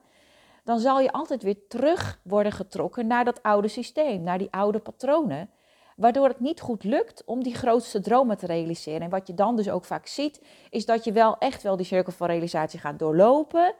dan 0.63 0.79
zal 0.79 0.99
je 0.99 1.11
altijd 1.11 1.43
weer 1.43 1.67
terug 1.67 2.19
worden 2.23 2.51
getrokken 2.51 3.07
naar 3.07 3.25
dat 3.25 3.43
oude 3.43 3.67
systeem, 3.67 4.23
naar 4.23 4.37
die 4.37 4.51
oude 4.51 4.79
patronen. 4.79 5.49
Waardoor 5.95 6.27
het 6.27 6.39
niet 6.39 6.61
goed 6.61 6.83
lukt 6.83 7.23
om 7.25 7.43
die 7.43 7.55
grootste 7.55 8.01
dromen 8.01 8.37
te 8.37 8.45
realiseren. 8.45 9.01
En 9.01 9.09
wat 9.09 9.27
je 9.27 9.33
dan 9.33 9.55
dus 9.55 9.69
ook 9.69 9.85
vaak 9.85 10.07
ziet, 10.07 10.41
is 10.69 10.85
dat 10.85 11.03
je 11.03 11.11
wel 11.11 11.37
echt 11.37 11.63
wel 11.63 11.75
die 11.75 11.85
cirkel 11.85 12.13
van 12.13 12.27
realisatie 12.27 12.79
gaat 12.79 12.99
doorlopen. 12.99 13.73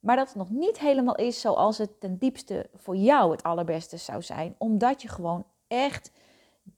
Maar 0.00 0.16
dat 0.16 0.26
het 0.26 0.36
nog 0.36 0.50
niet 0.50 0.78
helemaal 0.78 1.14
is 1.14 1.40
zoals 1.40 1.78
het 1.78 2.00
ten 2.00 2.18
diepste 2.18 2.70
voor 2.74 2.96
jou 2.96 3.30
het 3.30 3.42
allerbeste 3.42 3.96
zou 3.96 4.22
zijn. 4.22 4.54
Omdat 4.58 5.02
je 5.02 5.08
gewoon 5.08 5.46
echt 5.68 6.12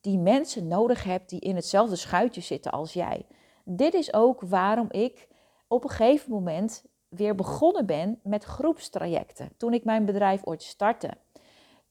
die 0.00 0.18
mensen 0.18 0.68
nodig 0.68 1.04
hebt 1.04 1.28
die 1.28 1.40
in 1.40 1.56
hetzelfde 1.56 1.96
schuitje 1.96 2.40
zitten 2.40 2.72
als 2.72 2.92
jij. 2.92 3.26
Dit 3.64 3.94
is 3.94 4.14
ook 4.14 4.40
waarom 4.40 4.86
ik 4.90 5.28
op 5.68 5.84
een 5.84 5.90
gegeven 5.90 6.30
moment 6.30 6.84
weer 7.08 7.34
begonnen 7.34 7.86
ben 7.86 8.20
met 8.22 8.44
groepstrajecten. 8.44 9.52
Toen 9.56 9.72
ik 9.72 9.84
mijn 9.84 10.04
bedrijf 10.04 10.40
ooit 10.44 10.62
startte, 10.62 11.10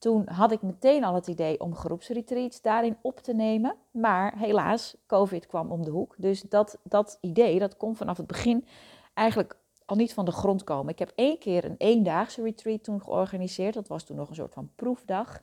toen 0.02 0.28
had 0.28 0.52
ik 0.52 0.62
meteen 0.62 1.04
al 1.04 1.14
het 1.14 1.26
idee 1.26 1.60
om 1.60 1.74
groepsretreats 1.74 2.60
daarin 2.60 2.96
op 3.02 3.20
te 3.20 3.34
nemen. 3.34 3.76
Maar 3.90 4.38
helaas, 4.38 4.96
COVID 5.06 5.46
kwam 5.46 5.70
om 5.70 5.84
de 5.84 5.90
hoek. 5.90 6.14
Dus 6.18 6.42
dat, 6.42 6.78
dat 6.82 7.18
idee, 7.20 7.58
dat 7.58 7.76
kon 7.76 7.96
vanaf 7.96 8.16
het 8.16 8.26
begin 8.26 8.66
eigenlijk 9.14 9.56
al 9.84 9.96
niet 9.96 10.14
van 10.14 10.24
de 10.24 10.32
grond 10.32 10.64
komen. 10.64 10.92
Ik 10.92 10.98
heb 10.98 11.12
één 11.14 11.38
keer 11.38 11.64
een 11.64 11.74
eendaagse 11.78 12.42
retreat 12.42 12.84
toen 12.84 13.02
georganiseerd. 13.02 13.74
Dat 13.74 13.88
was 13.88 14.04
toen 14.04 14.16
nog 14.16 14.28
een 14.28 14.34
soort 14.34 14.52
van 14.52 14.70
proefdag. 14.74 15.40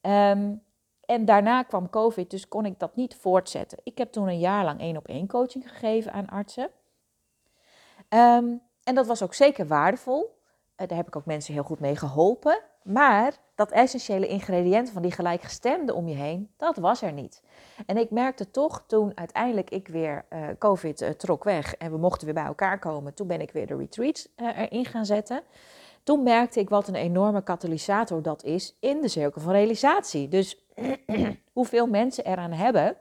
Um, 0.00 0.62
en 1.04 1.24
daarna 1.24 1.62
kwam 1.62 1.90
COVID, 1.90 2.30
dus 2.30 2.48
kon 2.48 2.66
ik 2.66 2.78
dat 2.78 2.96
niet 2.96 3.16
voortzetten. 3.16 3.78
Ik 3.82 3.98
heb 3.98 4.12
toen 4.12 4.28
een 4.28 4.38
jaar 4.38 4.64
lang 4.64 4.80
één 4.80 4.96
op 4.96 5.08
één 5.08 5.26
coaching 5.26 5.70
gegeven 5.70 6.12
aan 6.12 6.28
artsen. 6.28 6.70
Ehm, 8.08 8.54
en 8.84 8.94
dat 8.94 9.06
was 9.06 9.22
ook 9.22 9.34
zeker 9.34 9.66
waardevol. 9.66 10.38
Uh, 10.76 10.86
daar 10.86 10.96
heb 10.96 11.06
ik 11.06 11.16
ook 11.16 11.26
mensen 11.26 11.54
heel 11.54 11.62
goed 11.62 11.80
mee 11.80 11.96
geholpen. 11.96 12.62
Maar 12.82 13.36
dat 13.54 13.70
essentiële 13.70 14.26
ingrediënt 14.26 14.90
van 14.90 15.02
die 15.02 15.12
gelijkgestemde 15.12 15.94
om 15.94 16.08
je 16.08 16.14
heen, 16.14 16.50
dat 16.56 16.76
was 16.76 17.02
er 17.02 17.12
niet. 17.12 17.42
En 17.86 17.96
ik 17.96 18.10
merkte 18.10 18.50
toch 18.50 18.84
toen 18.86 19.12
uiteindelijk 19.14 19.70
ik 19.70 19.88
weer 19.88 20.24
uh, 20.30 20.48
COVID 20.58 21.02
uh, 21.02 21.08
trok 21.08 21.44
weg 21.44 21.74
en 21.76 21.90
we 21.90 21.98
mochten 21.98 22.24
weer 22.24 22.34
bij 22.34 22.44
elkaar 22.44 22.78
komen. 22.78 23.14
Toen 23.14 23.26
ben 23.26 23.40
ik 23.40 23.50
weer 23.50 23.66
de 23.66 23.76
retreats 23.76 24.28
erin 24.36 24.84
gaan 24.84 25.06
zetten. 25.06 25.42
Toen 26.02 26.22
merkte 26.22 26.60
ik 26.60 26.68
wat 26.68 26.88
een 26.88 26.94
enorme 26.94 27.42
katalysator 27.42 28.22
dat 28.22 28.44
is 28.44 28.76
in 28.80 29.00
de 29.00 29.08
cirkel 29.08 29.40
van 29.40 29.52
realisatie. 29.52 30.28
Dus 30.28 30.64
hoeveel 31.52 31.86
mensen 31.86 32.24
eraan 32.24 32.52
hebben 32.52 32.96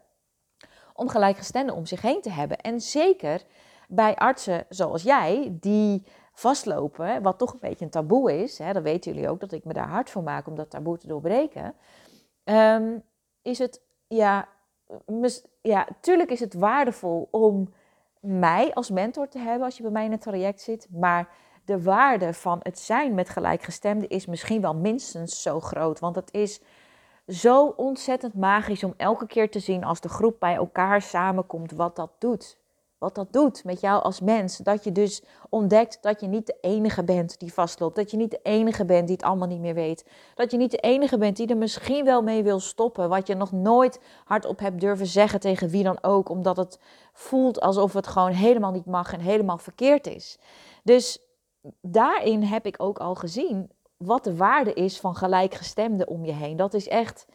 om 0.93 1.09
gelijkgestemden 1.09 1.75
om 1.75 1.85
zich 1.85 2.01
heen 2.01 2.21
te 2.21 2.31
hebben. 2.31 2.57
En 2.57 2.81
zeker 2.81 3.41
bij 3.87 4.15
artsen 4.15 4.65
zoals 4.69 5.03
jij, 5.03 5.57
die 5.59 6.05
vastlopen, 6.39 7.21
wat 7.21 7.37
toch 7.37 7.53
een 7.53 7.59
beetje 7.59 7.85
een 7.85 7.91
taboe 7.91 8.41
is, 8.43 8.57
hè, 8.57 8.73
dan 8.73 8.83
weten 8.83 9.13
jullie 9.13 9.29
ook 9.29 9.39
dat 9.39 9.51
ik 9.51 9.65
me 9.65 9.73
daar 9.73 9.87
hard 9.87 10.09
voor 10.09 10.23
maak 10.23 10.47
om 10.47 10.55
dat 10.55 10.69
taboe 10.69 10.97
te 10.97 11.07
doorbreken, 11.07 11.73
ehm, 12.43 12.97
is 13.41 13.59
het, 13.59 13.81
ja, 14.07 14.47
ja, 15.61 15.87
tuurlijk 16.01 16.31
is 16.31 16.39
het 16.39 16.53
waardevol 16.53 17.27
om 17.31 17.73
mij 18.19 18.73
als 18.73 18.89
mentor 18.89 19.27
te 19.27 19.39
hebben 19.39 19.65
als 19.65 19.77
je 19.77 19.83
bij 19.83 19.91
mij 19.91 20.05
in 20.05 20.11
het 20.11 20.21
traject 20.21 20.61
zit, 20.61 20.87
maar 20.91 21.29
de 21.65 21.81
waarde 21.81 22.33
van 22.33 22.59
het 22.63 22.79
zijn 22.79 23.13
met 23.13 23.29
gelijkgestemden 23.29 24.09
is 24.09 24.25
misschien 24.25 24.61
wel 24.61 24.75
minstens 24.75 25.41
zo 25.41 25.59
groot, 25.59 25.99
want 25.99 26.15
het 26.15 26.33
is 26.33 26.61
zo 27.27 27.65
ontzettend 27.65 28.33
magisch 28.33 28.83
om 28.83 28.93
elke 28.97 29.27
keer 29.27 29.51
te 29.51 29.59
zien 29.59 29.83
als 29.83 30.01
de 30.01 30.09
groep 30.09 30.39
bij 30.39 30.55
elkaar 30.55 31.01
samenkomt 31.01 31.71
wat 31.71 31.95
dat 31.95 32.11
doet. 32.19 32.58
Wat 32.99 33.15
dat 33.15 33.33
doet 33.33 33.63
met 33.63 33.81
jou 33.81 34.03
als 34.03 34.19
mens. 34.21 34.57
Dat 34.57 34.83
je 34.83 34.91
dus 34.91 35.23
ontdekt 35.49 35.97
dat 36.01 36.21
je 36.21 36.27
niet 36.27 36.45
de 36.45 36.57
enige 36.61 37.03
bent 37.03 37.39
die 37.39 37.53
vastloopt. 37.53 37.95
Dat 37.95 38.11
je 38.11 38.17
niet 38.17 38.31
de 38.31 38.39
enige 38.43 38.85
bent 38.85 39.07
die 39.07 39.15
het 39.15 39.25
allemaal 39.25 39.47
niet 39.47 39.59
meer 39.59 39.73
weet. 39.73 40.05
Dat 40.35 40.51
je 40.51 40.57
niet 40.57 40.71
de 40.71 40.77
enige 40.77 41.17
bent 41.17 41.37
die 41.37 41.47
er 41.47 41.57
misschien 41.57 42.05
wel 42.05 42.21
mee 42.21 42.43
wil 42.43 42.59
stoppen. 42.59 43.09
Wat 43.09 43.27
je 43.27 43.35
nog 43.35 43.51
nooit 43.51 43.99
hardop 44.25 44.59
hebt 44.59 44.79
durven 44.79 45.07
zeggen 45.07 45.39
tegen 45.39 45.69
wie 45.69 45.83
dan 45.83 45.97
ook. 46.03 46.29
Omdat 46.29 46.57
het 46.57 46.79
voelt 47.13 47.59
alsof 47.59 47.93
het 47.93 48.07
gewoon 48.07 48.31
helemaal 48.31 48.71
niet 48.71 48.85
mag 48.85 49.13
en 49.13 49.19
helemaal 49.19 49.57
verkeerd 49.57 50.07
is. 50.07 50.37
Dus 50.83 51.19
daarin 51.81 52.43
heb 52.43 52.65
ik 52.65 52.75
ook 52.77 52.97
al 52.97 53.15
gezien 53.15 53.71
wat 53.97 54.23
de 54.23 54.35
waarde 54.35 54.73
is 54.73 54.99
van 54.99 55.15
gelijkgestemden 55.15 56.07
om 56.07 56.25
je 56.25 56.31
heen. 56.31 56.57
Dat 56.57 56.73
is 56.73 56.87
echt 56.87 57.25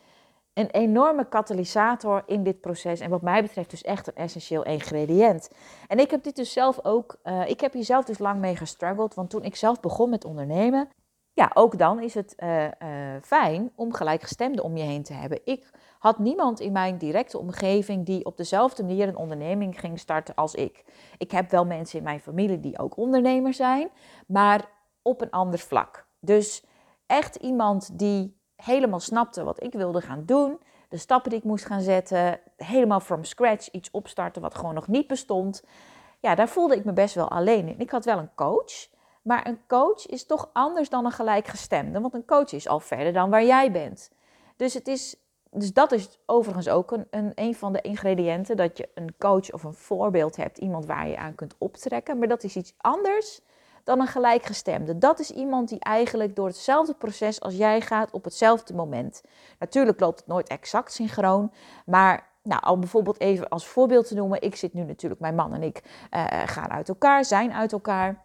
een 0.54 0.70
enorme 0.70 1.28
katalysator 1.28 2.22
in 2.26 2.42
dit 2.42 2.60
proces. 2.60 3.00
En 3.00 3.10
wat 3.10 3.22
mij 3.22 3.42
betreft 3.42 3.70
dus 3.70 3.82
echt 3.82 4.06
een 4.06 4.14
essentieel 4.14 4.62
ingrediënt. 4.62 5.50
En 5.86 5.98
ik 5.98 6.10
heb 6.10 6.22
dit 6.22 6.36
dus 6.36 6.52
zelf 6.52 6.84
ook, 6.84 7.16
uh, 7.24 7.48
ik 7.48 7.60
heb 7.60 7.72
hier 7.72 7.84
zelf 7.84 8.04
dus 8.04 8.18
lang 8.18 8.40
mee 8.40 8.56
gestruggeld. 8.56 9.14
Want 9.14 9.30
toen 9.30 9.44
ik 9.44 9.56
zelf 9.56 9.80
begon 9.80 10.10
met 10.10 10.24
ondernemen, 10.24 10.88
ja, 11.32 11.50
ook 11.54 11.78
dan 11.78 12.00
is 12.00 12.14
het 12.14 12.34
uh, 12.38 12.64
uh, 12.64 12.70
fijn 13.22 13.72
om 13.74 13.92
gelijkgestemden 13.92 14.64
om 14.64 14.76
je 14.76 14.82
heen 14.82 15.02
te 15.02 15.12
hebben. 15.12 15.40
Ik 15.44 15.70
had 15.98 16.18
niemand 16.18 16.60
in 16.60 16.72
mijn 16.72 16.98
directe 16.98 17.38
omgeving 17.38 18.06
die 18.06 18.24
op 18.24 18.36
dezelfde 18.36 18.82
manier 18.82 19.08
een 19.08 19.16
onderneming 19.16 19.80
ging 19.80 19.98
starten 19.98 20.34
als 20.34 20.54
ik. 20.54 20.84
Ik 21.18 21.30
heb 21.30 21.50
wel 21.50 21.64
mensen 21.64 21.98
in 21.98 22.04
mijn 22.04 22.20
familie 22.20 22.60
die 22.60 22.78
ook 22.78 22.96
ondernemer 22.96 23.54
zijn, 23.54 23.90
maar 24.26 24.68
op 25.02 25.20
een 25.20 25.30
ander 25.30 25.58
vlak. 25.58 26.06
Dus 26.20 26.64
echt 27.06 27.36
iemand 27.36 27.98
die 27.98 28.42
helemaal 28.64 29.00
snapte 29.00 29.44
wat 29.44 29.62
ik 29.62 29.72
wilde 29.72 30.00
gaan 30.00 30.22
doen, 30.24 30.58
de 30.88 30.96
stappen 30.96 31.30
die 31.30 31.38
ik 31.38 31.44
moest 31.44 31.64
gaan 31.64 31.80
zetten, 31.80 32.40
helemaal 32.56 33.00
from 33.00 33.24
scratch 33.24 33.70
iets 33.70 33.90
opstarten 33.90 34.42
wat 34.42 34.54
gewoon 34.54 34.74
nog 34.74 34.88
niet 34.88 35.06
bestond. 35.06 35.62
Ja, 36.20 36.34
daar 36.34 36.48
voelde 36.48 36.76
ik 36.76 36.84
me 36.84 36.92
best 36.92 37.14
wel 37.14 37.28
alleen 37.30 37.68
in. 37.68 37.78
Ik 37.78 37.90
had 37.90 38.04
wel 38.04 38.18
een 38.18 38.34
coach, 38.34 38.88
maar 39.22 39.46
een 39.46 39.58
coach 39.66 40.06
is 40.06 40.26
toch 40.26 40.50
anders 40.52 40.88
dan 40.88 41.04
een 41.04 41.12
gelijkgestemde, 41.12 42.00
want 42.00 42.14
een 42.14 42.26
coach 42.26 42.52
is 42.52 42.68
al 42.68 42.80
verder 42.80 43.12
dan 43.12 43.30
waar 43.30 43.44
jij 43.44 43.72
bent. 43.72 44.10
Dus, 44.56 44.74
het 44.74 44.88
is, 44.88 45.16
dus 45.50 45.72
dat 45.72 45.92
is 45.92 46.18
overigens 46.26 46.68
ook 46.68 46.90
een, 46.90 47.06
een, 47.10 47.32
een 47.34 47.54
van 47.54 47.72
de 47.72 47.80
ingrediënten, 47.80 48.56
dat 48.56 48.78
je 48.78 48.88
een 48.94 49.14
coach 49.18 49.52
of 49.52 49.62
een 49.64 49.74
voorbeeld 49.74 50.36
hebt, 50.36 50.58
iemand 50.58 50.86
waar 50.86 51.08
je 51.08 51.16
aan 51.16 51.34
kunt 51.34 51.54
optrekken. 51.58 52.18
Maar 52.18 52.28
dat 52.28 52.42
is 52.42 52.56
iets 52.56 52.74
anders 52.76 53.40
dan 53.84 54.00
een 54.00 54.06
gelijkgestemde. 54.06 54.98
Dat 54.98 55.18
is 55.18 55.30
iemand 55.30 55.68
die 55.68 55.80
eigenlijk 55.80 56.36
door 56.36 56.46
hetzelfde 56.46 56.94
proces 56.94 57.40
als 57.40 57.56
jij 57.56 57.80
gaat 57.80 58.10
op 58.10 58.24
hetzelfde 58.24 58.74
moment. 58.74 59.22
Natuurlijk 59.58 60.00
loopt 60.00 60.18
het 60.18 60.28
nooit 60.28 60.48
exact 60.48 60.92
synchroon, 60.92 61.52
maar 61.86 62.32
nou, 62.42 62.62
al 62.62 62.78
bijvoorbeeld 62.78 63.20
even 63.20 63.48
als 63.48 63.66
voorbeeld 63.66 64.08
te 64.08 64.14
noemen. 64.14 64.42
Ik 64.42 64.56
zit 64.56 64.74
nu 64.74 64.84
natuurlijk, 64.84 65.20
mijn 65.20 65.34
man 65.34 65.54
en 65.54 65.62
ik 65.62 65.82
uh, 66.10 66.24
gaan 66.46 66.70
uit 66.70 66.88
elkaar, 66.88 67.24
zijn 67.24 67.52
uit 67.52 67.72
elkaar. 67.72 68.24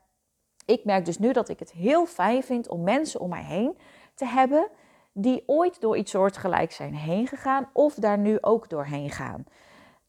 Ik 0.65 0.85
merk 0.85 1.05
dus 1.05 1.17
nu 1.17 1.33
dat 1.33 1.49
ik 1.49 1.59
het 1.59 1.71
heel 1.71 2.05
fijn 2.05 2.43
vind 2.43 2.67
om 2.67 2.83
mensen 2.83 3.19
om 3.19 3.29
mij 3.29 3.43
heen 3.43 3.77
te 4.15 4.25
hebben 4.25 4.67
die 5.13 5.43
ooit 5.45 5.81
door 5.81 5.97
iets 5.97 6.11
soortgelijks 6.11 6.75
zijn 6.75 6.95
heen 6.95 7.27
gegaan 7.27 7.69
of 7.73 7.93
daar 7.93 8.17
nu 8.17 8.37
ook 8.41 8.69
doorheen 8.69 9.09
gaan 9.09 9.45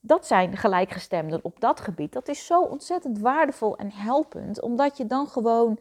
dat 0.00 0.26
zijn 0.26 0.56
gelijkgestemden 0.56 1.40
op 1.42 1.60
dat 1.60 1.80
gebied. 1.80 2.12
Dat 2.12 2.28
is 2.28 2.46
zo 2.46 2.62
ontzettend 2.62 3.18
waardevol 3.18 3.76
en 3.76 3.90
helpend, 3.92 4.60
omdat 4.60 4.96
je 4.96 5.06
dan 5.06 5.26
gewoon, 5.26 5.78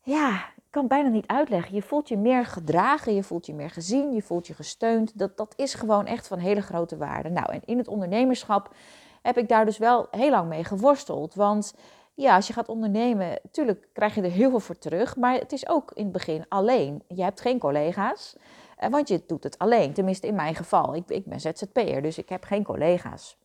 ja, 0.00 0.34
ik 0.56 0.70
kan 0.70 0.86
bijna 0.86 1.08
niet 1.08 1.26
uitleggen. 1.26 1.74
Je 1.74 1.82
voelt 1.82 2.08
je 2.08 2.16
meer 2.16 2.46
gedragen, 2.46 3.14
je 3.14 3.22
voelt 3.22 3.46
je 3.46 3.54
meer 3.54 3.70
gezien, 3.70 4.12
je 4.12 4.22
voelt 4.22 4.46
je 4.46 4.54
gesteund. 4.54 5.18
Dat, 5.18 5.36
dat 5.36 5.52
is 5.56 5.74
gewoon 5.74 6.06
echt 6.06 6.26
van 6.26 6.38
hele 6.38 6.62
grote 6.62 6.96
waarde. 6.96 7.28
Nou, 7.28 7.52
en 7.52 7.60
in 7.64 7.78
het 7.78 7.88
ondernemerschap 7.88 8.74
heb 9.22 9.38
ik 9.38 9.48
daar 9.48 9.64
dus 9.64 9.78
wel 9.78 10.06
heel 10.10 10.30
lang 10.30 10.48
mee 10.48 10.64
geworsteld. 10.64 11.34
Want 11.34 11.74
ja, 12.14 12.34
als 12.34 12.46
je 12.46 12.52
gaat 12.52 12.68
ondernemen, 12.68 13.38
natuurlijk 13.42 13.88
krijg 13.92 14.14
je 14.14 14.22
er 14.22 14.30
heel 14.30 14.50
veel 14.50 14.60
voor 14.60 14.78
terug. 14.78 15.16
Maar 15.16 15.34
het 15.34 15.52
is 15.52 15.68
ook 15.68 15.92
in 15.94 16.02
het 16.02 16.12
begin 16.12 16.44
alleen. 16.48 17.02
Je 17.08 17.22
hebt 17.22 17.40
geen 17.40 17.58
collega's. 17.58 18.36
Eh, 18.82 18.90
want 18.90 19.08
je 19.08 19.22
doet 19.26 19.42
het 19.44 19.58
alleen, 19.58 19.92
tenminste 19.92 20.26
in 20.26 20.34
mijn 20.34 20.54
geval. 20.54 20.94
Ik, 20.94 21.10
ik 21.10 21.24
ben 21.24 21.40
ZZP'er, 21.40 22.02
dus 22.02 22.18
ik 22.18 22.28
heb 22.28 22.44
geen 22.44 22.64
collega's. 22.64 23.38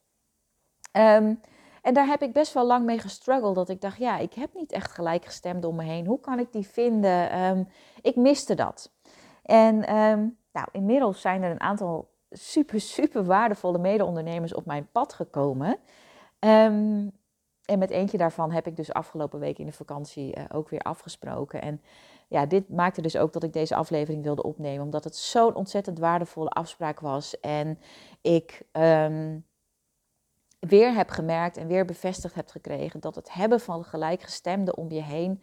Ehm, 0.91 1.33
en 1.81 1.93
daar 1.93 2.07
heb 2.07 2.21
ik 2.21 2.33
best 2.33 2.53
wel 2.53 2.65
lang 2.65 2.85
mee 2.85 2.99
gestruggeld. 2.99 3.55
Dat 3.55 3.69
ik 3.69 3.81
dacht, 3.81 3.97
ja, 3.97 4.17
ik 4.17 4.33
heb 4.33 4.53
niet 4.53 4.71
echt 4.71 4.91
gelijkgestemd 4.91 5.65
om 5.65 5.75
me 5.75 5.83
heen. 5.83 6.05
Hoe 6.05 6.19
kan 6.19 6.39
ik 6.39 6.51
die 6.51 6.67
vinden? 6.67 7.29
Ehm, 7.29 7.63
ik 8.01 8.15
miste 8.15 8.55
dat. 8.55 8.91
En 9.43 9.95
um, 9.95 10.37
nou, 10.51 10.67
inmiddels 10.71 11.21
zijn 11.21 11.43
er 11.43 11.51
een 11.51 11.61
aantal 11.61 12.09
super, 12.29 12.79
super 12.79 13.25
waardevolle 13.25 13.77
mede-ondernemers 13.77 14.53
op 14.53 14.65
mijn 14.65 14.87
pad 14.91 15.13
gekomen. 15.13 15.77
en 16.39 17.79
met 17.79 17.89
eentje 17.89 18.17
daarvan 18.17 18.51
heb 18.51 18.67
ik 18.67 18.75
dus 18.75 18.93
afgelopen 18.93 19.39
week 19.39 19.59
in 19.59 19.65
de 19.65 19.71
vakantie 19.71 20.37
uh, 20.37 20.43
ook 20.51 20.69
weer 20.69 20.81
afgesproken. 20.81 21.61
En 21.61 21.81
ja, 22.27 22.45
dit 22.45 22.69
maakte 22.69 23.01
dus 23.01 23.17
ook 23.17 23.33
dat 23.33 23.43
ik 23.43 23.53
deze 23.53 23.75
aflevering 23.75 24.23
wilde 24.23 24.43
opnemen, 24.43 24.83
omdat 24.83 25.03
het 25.03 25.15
zo'n 25.15 25.55
ontzettend 25.55 25.99
waardevolle 25.99 26.49
afspraak 26.49 26.99
was. 26.99 27.39
En 27.39 27.79
ik 28.21 28.61
um, 28.71 29.45
weer 30.59 30.93
heb 30.93 31.09
gemerkt 31.09 31.57
en 31.57 31.67
weer 31.67 31.85
bevestigd 31.85 32.35
heb 32.35 32.49
gekregen 32.49 32.99
dat 32.99 33.15
het 33.15 33.33
hebben 33.33 33.59
van 33.59 33.83
gelijkgestemden 33.83 34.77
om 34.77 34.91
je 34.91 35.03
heen 35.03 35.41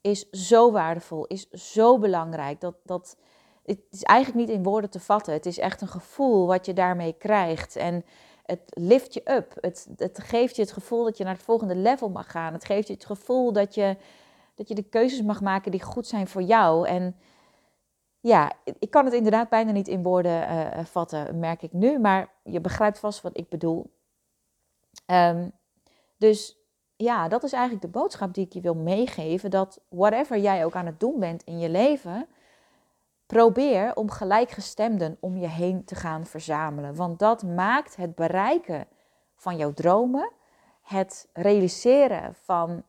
is 0.00 0.30
zo 0.30 0.72
waardevol, 0.72 1.26
is 1.26 1.50
zo 1.50 1.98
belangrijk. 1.98 2.60
Dat, 2.60 2.74
dat, 2.84 3.16
het 3.64 3.78
is 3.90 4.02
eigenlijk 4.02 4.46
niet 4.46 4.56
in 4.56 4.62
woorden 4.62 4.90
te 4.90 5.00
vatten. 5.00 5.32
Het 5.32 5.46
is 5.46 5.58
echt 5.58 5.80
een 5.80 5.88
gevoel 5.88 6.46
wat 6.46 6.66
je 6.66 6.72
daarmee 6.72 7.12
krijgt. 7.12 7.76
En 7.76 8.04
het 8.42 8.62
lift 8.66 9.14
je 9.14 9.30
up. 9.30 9.56
Het, 9.60 9.88
het 9.96 10.20
geeft 10.22 10.56
je 10.56 10.62
het 10.62 10.72
gevoel 10.72 11.04
dat 11.04 11.18
je 11.18 11.24
naar 11.24 11.34
het 11.34 11.42
volgende 11.42 11.76
level 11.76 12.08
mag 12.08 12.30
gaan. 12.30 12.52
Het 12.52 12.64
geeft 12.64 12.86
je 12.86 12.94
het 12.94 13.04
gevoel 13.04 13.52
dat 13.52 13.74
je, 13.74 13.96
dat 14.54 14.68
je 14.68 14.74
de 14.74 14.88
keuzes 14.88 15.22
mag 15.22 15.40
maken 15.40 15.70
die 15.70 15.82
goed 15.82 16.06
zijn 16.06 16.26
voor 16.26 16.42
jou. 16.42 16.88
En 16.88 17.16
ja, 18.20 18.52
ik 18.78 18.90
kan 18.90 19.04
het 19.04 19.14
inderdaad 19.14 19.48
bijna 19.48 19.72
niet 19.72 19.88
in 19.88 20.02
woorden 20.02 20.50
uh, 20.50 20.84
vatten, 20.84 21.38
merk 21.38 21.62
ik 21.62 21.72
nu. 21.72 21.98
Maar 21.98 22.32
je 22.42 22.60
begrijpt 22.60 22.98
vast 22.98 23.20
wat 23.20 23.38
ik 23.38 23.48
bedoel. 23.48 23.90
Um, 25.06 25.52
dus 26.16 26.56
ja, 26.96 27.28
dat 27.28 27.42
is 27.42 27.52
eigenlijk 27.52 27.82
de 27.82 27.98
boodschap 27.98 28.34
die 28.34 28.46
ik 28.46 28.52
je 28.52 28.60
wil 28.60 28.74
meegeven. 28.74 29.50
Dat 29.50 29.80
whatever 29.88 30.38
jij 30.38 30.64
ook 30.64 30.74
aan 30.74 30.86
het 30.86 31.00
doen 31.00 31.20
bent 31.20 31.42
in 31.44 31.58
je 31.58 31.68
leven, 31.68 32.26
probeer 33.26 33.94
om 33.94 34.10
gelijkgestemden 34.10 35.16
om 35.20 35.36
je 35.36 35.48
heen 35.48 35.84
te 35.84 35.94
gaan 35.94 36.26
verzamelen. 36.26 36.94
Want 36.94 37.18
dat 37.18 37.42
maakt 37.42 37.96
het 37.96 38.14
bereiken 38.14 38.86
van 39.34 39.56
jouw 39.56 39.72
dromen, 39.72 40.30
het 40.82 41.28
realiseren 41.32 42.34
van 42.34 42.84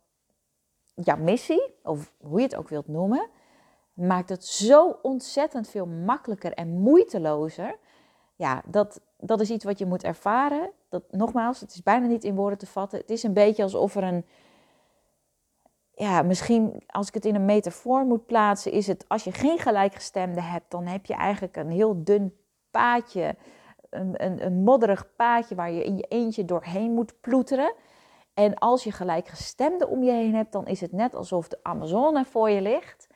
jouw 0.93 1.17
missie, 1.17 1.73
of 1.84 2.13
hoe 2.21 2.38
je 2.38 2.45
het 2.45 2.56
ook 2.56 2.69
wilt 2.69 2.88
noemen, 2.88 3.29
maakt 3.93 4.29
het 4.29 4.45
zo 4.45 4.99
ontzettend 5.01 5.69
veel 5.69 5.86
makkelijker 5.86 6.53
en 6.53 6.69
moeitelozer. 6.69 7.77
Ja, 8.36 8.62
dat, 8.65 9.01
dat 9.17 9.41
is 9.41 9.49
iets 9.49 9.63
wat 9.63 9.79
je 9.79 9.86
moet 9.86 10.03
ervaren. 10.03 10.71
Dat, 10.89 11.03
nogmaals, 11.12 11.60
het 11.60 11.73
is 11.73 11.84
bijna 11.84 12.06
niet 12.06 12.23
in 12.23 12.36
woorden 12.36 12.58
te 12.58 12.67
vatten. 12.67 12.99
Het 12.99 13.10
is 13.10 13.23
een 13.23 13.34
beetje 13.34 13.63
alsof 13.63 13.95
er 13.95 14.03
een. 14.03 14.25
Ja, 15.95 16.21
misschien 16.21 16.84
als 16.88 17.08
ik 17.08 17.13
het 17.13 17.25
in 17.25 17.36
een 17.36 17.45
metafoor 17.45 18.06
moet 18.06 18.25
plaatsen, 18.25 18.71
is 18.71 18.88
het 18.88 19.06
als 19.08 19.23
je 19.23 19.32
geen 19.32 19.60
gelijkgestemde 19.60 20.41
hebt, 20.41 20.71
dan 20.71 20.86
heb 20.86 21.06
je 21.06 21.13
eigenlijk 21.13 21.56
een 21.56 21.69
heel 21.69 22.03
dun 22.03 22.38
paadje, 22.71 23.36
een, 23.89 24.23
een, 24.23 24.45
een 24.45 24.63
modderig 24.63 25.15
paadje 25.15 25.56
waar 25.56 25.71
je 25.71 25.84
in 25.84 25.97
je 25.97 26.06
eentje 26.10 26.45
doorheen 26.45 26.91
moet 26.91 27.21
ploeteren. 27.21 27.73
En 28.34 28.56
als 28.56 28.84
je 28.84 28.91
gelijkgestemde 28.91 29.88
om 29.88 30.04
je 30.04 30.12
heen 30.12 30.36
hebt, 30.36 30.52
dan 30.52 30.67
is 30.67 30.82
het 30.82 30.91
net 30.91 31.15
alsof 31.15 31.48
de 31.48 31.60
Amazone 31.62 32.26
voor 32.26 32.50
je 32.50 32.62
ligt 32.62 33.08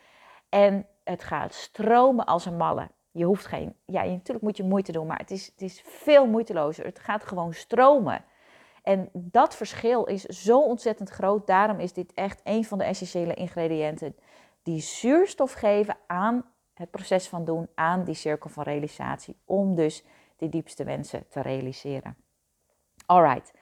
en 0.49 0.88
het 1.03 1.23
gaat 1.23 1.53
stromen 1.53 2.25
als 2.25 2.45
een 2.45 2.58
malle. 2.58 2.89
Je 3.12 3.25
hoeft 3.25 3.45
geen, 3.45 3.75
ja, 3.86 4.03
natuurlijk 4.03 4.45
moet 4.45 4.58
je 4.58 4.63
moeite 4.63 4.91
doen, 4.91 5.08
maar 5.08 5.17
het 5.17 5.32
is, 5.32 5.45
het 5.45 5.62
is 5.62 5.82
veel 5.86 6.27
moeitelozer. 6.27 6.86
Het 6.86 6.99
gaat 6.99 7.23
gewoon 7.23 7.53
stromen. 7.53 8.23
En 8.84 9.10
dat 9.13 9.56
verschil 9.56 10.06
is 10.06 10.23
zo 10.23 10.60
ontzettend 10.62 11.10
groot. 11.10 11.47
Daarom 11.47 11.80
is 11.80 11.93
dit 11.93 12.13
echt 12.13 12.41
een 12.43 12.65
van 12.65 12.77
de 12.77 12.84
essentiële 12.84 13.34
ingrediënten 13.34 14.15
die 14.63 14.82
zuurstof 14.82 15.53
geven 15.53 15.97
aan 16.08 16.45
het 16.73 16.91
proces 16.91 17.27
van 17.27 17.45
doen, 17.45 17.67
aan 17.75 18.03
die 18.03 18.15
cirkel 18.15 18.49
van 18.49 18.63
realisatie, 18.63 19.38
om 19.45 19.75
dus 19.75 20.03
die 20.38 20.49
diepste 20.49 20.84
wensen 20.84 21.27
te 21.30 21.41
realiseren. 21.41 22.17
Alright, 23.06 23.53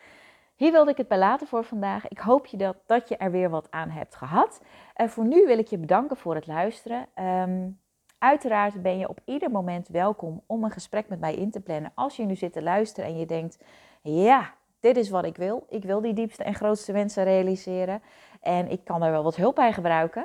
hier 0.56 0.72
wilde 0.72 0.92
ik 0.92 0.98
het 0.98 1.08
bij 1.08 1.18
laten 1.18 1.48
voor 1.48 1.64
vandaag. 1.64 2.08
Ik 2.08 2.20
hoop 2.20 2.46
je 2.46 2.58
dat, 2.58 2.78
dat 2.86 3.10
je 3.10 3.18
er 3.18 3.32
weer 3.32 3.50
wat 3.50 3.72
aan 3.72 3.90
hebt 3.90 4.16
gehad. 4.16 4.62
En 4.94 5.10
voor 5.10 5.26
nu 5.26 5.46
wil 5.46 5.58
ik 5.58 5.68
je 5.68 5.78
bedanken 5.78 6.18
voor 6.18 6.36
het 6.36 6.48
luisteren. 6.48 7.08
Um, 7.20 7.80
Uiteraard 8.26 8.82
ben 8.82 8.98
je 8.98 9.10
op 9.10 9.20
ieder 9.26 9.52
moment 9.52 9.88
welkom 9.88 10.42
om 10.46 10.64
een 10.64 10.72
gesprek 10.72 11.10
met 11.10 11.20
mij 11.20 11.36
in 11.36 11.52
te 11.52 11.62
plannen. 11.62 11.92
Als 11.96 12.16
je 12.16 12.26
nu 12.26 12.36
zit 12.36 12.54
te 12.54 12.64
luisteren 12.64 13.10
en 13.10 13.18
je 13.18 13.26
denkt: 13.26 13.64
ja, 14.02 14.54
dit 14.80 14.98
is 14.98 15.10
wat 15.10 15.26
ik 15.26 15.38
wil. 15.38 15.66
Ik 15.70 15.84
wil 15.84 16.02
die 16.02 16.14
diepste 16.14 16.44
en 16.44 16.56
grootste 16.56 16.92
wensen 16.92 17.24
realiseren. 17.24 18.02
En 18.42 18.72
ik 18.72 18.84
kan 18.84 19.04
er 19.04 19.12
wel 19.12 19.24
wat 19.24 19.36
hulp 19.36 19.56
bij 19.56 19.74
gebruiken. 19.74 20.22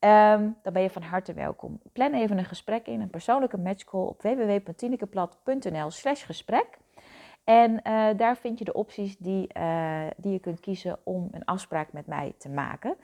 Um, 0.00 0.56
dan 0.62 0.72
ben 0.72 0.82
je 0.82 0.90
van 0.90 1.02
harte 1.02 1.32
welkom. 1.32 1.80
Plan 1.92 2.12
even 2.12 2.38
een 2.38 2.44
gesprek 2.44 2.86
in, 2.86 3.00
een 3.00 3.10
persoonlijke 3.10 3.58
matchcall 3.58 4.06
op 4.06 4.22
www.tinekeplat.nl 4.22 5.90
slash 5.90 6.26
gesprek. 6.26 6.78
En 7.48 7.70
uh, 7.70 8.08
daar 8.16 8.36
vind 8.36 8.58
je 8.58 8.64
de 8.64 8.72
opties 8.72 9.16
die, 9.18 9.48
uh, 9.56 10.06
die 10.16 10.32
je 10.32 10.38
kunt 10.38 10.60
kiezen 10.60 10.98
om 11.02 11.28
een 11.30 11.44
afspraak 11.44 11.92
met 11.92 12.06
mij 12.06 12.34
te 12.38 12.48
maken. 12.48 12.96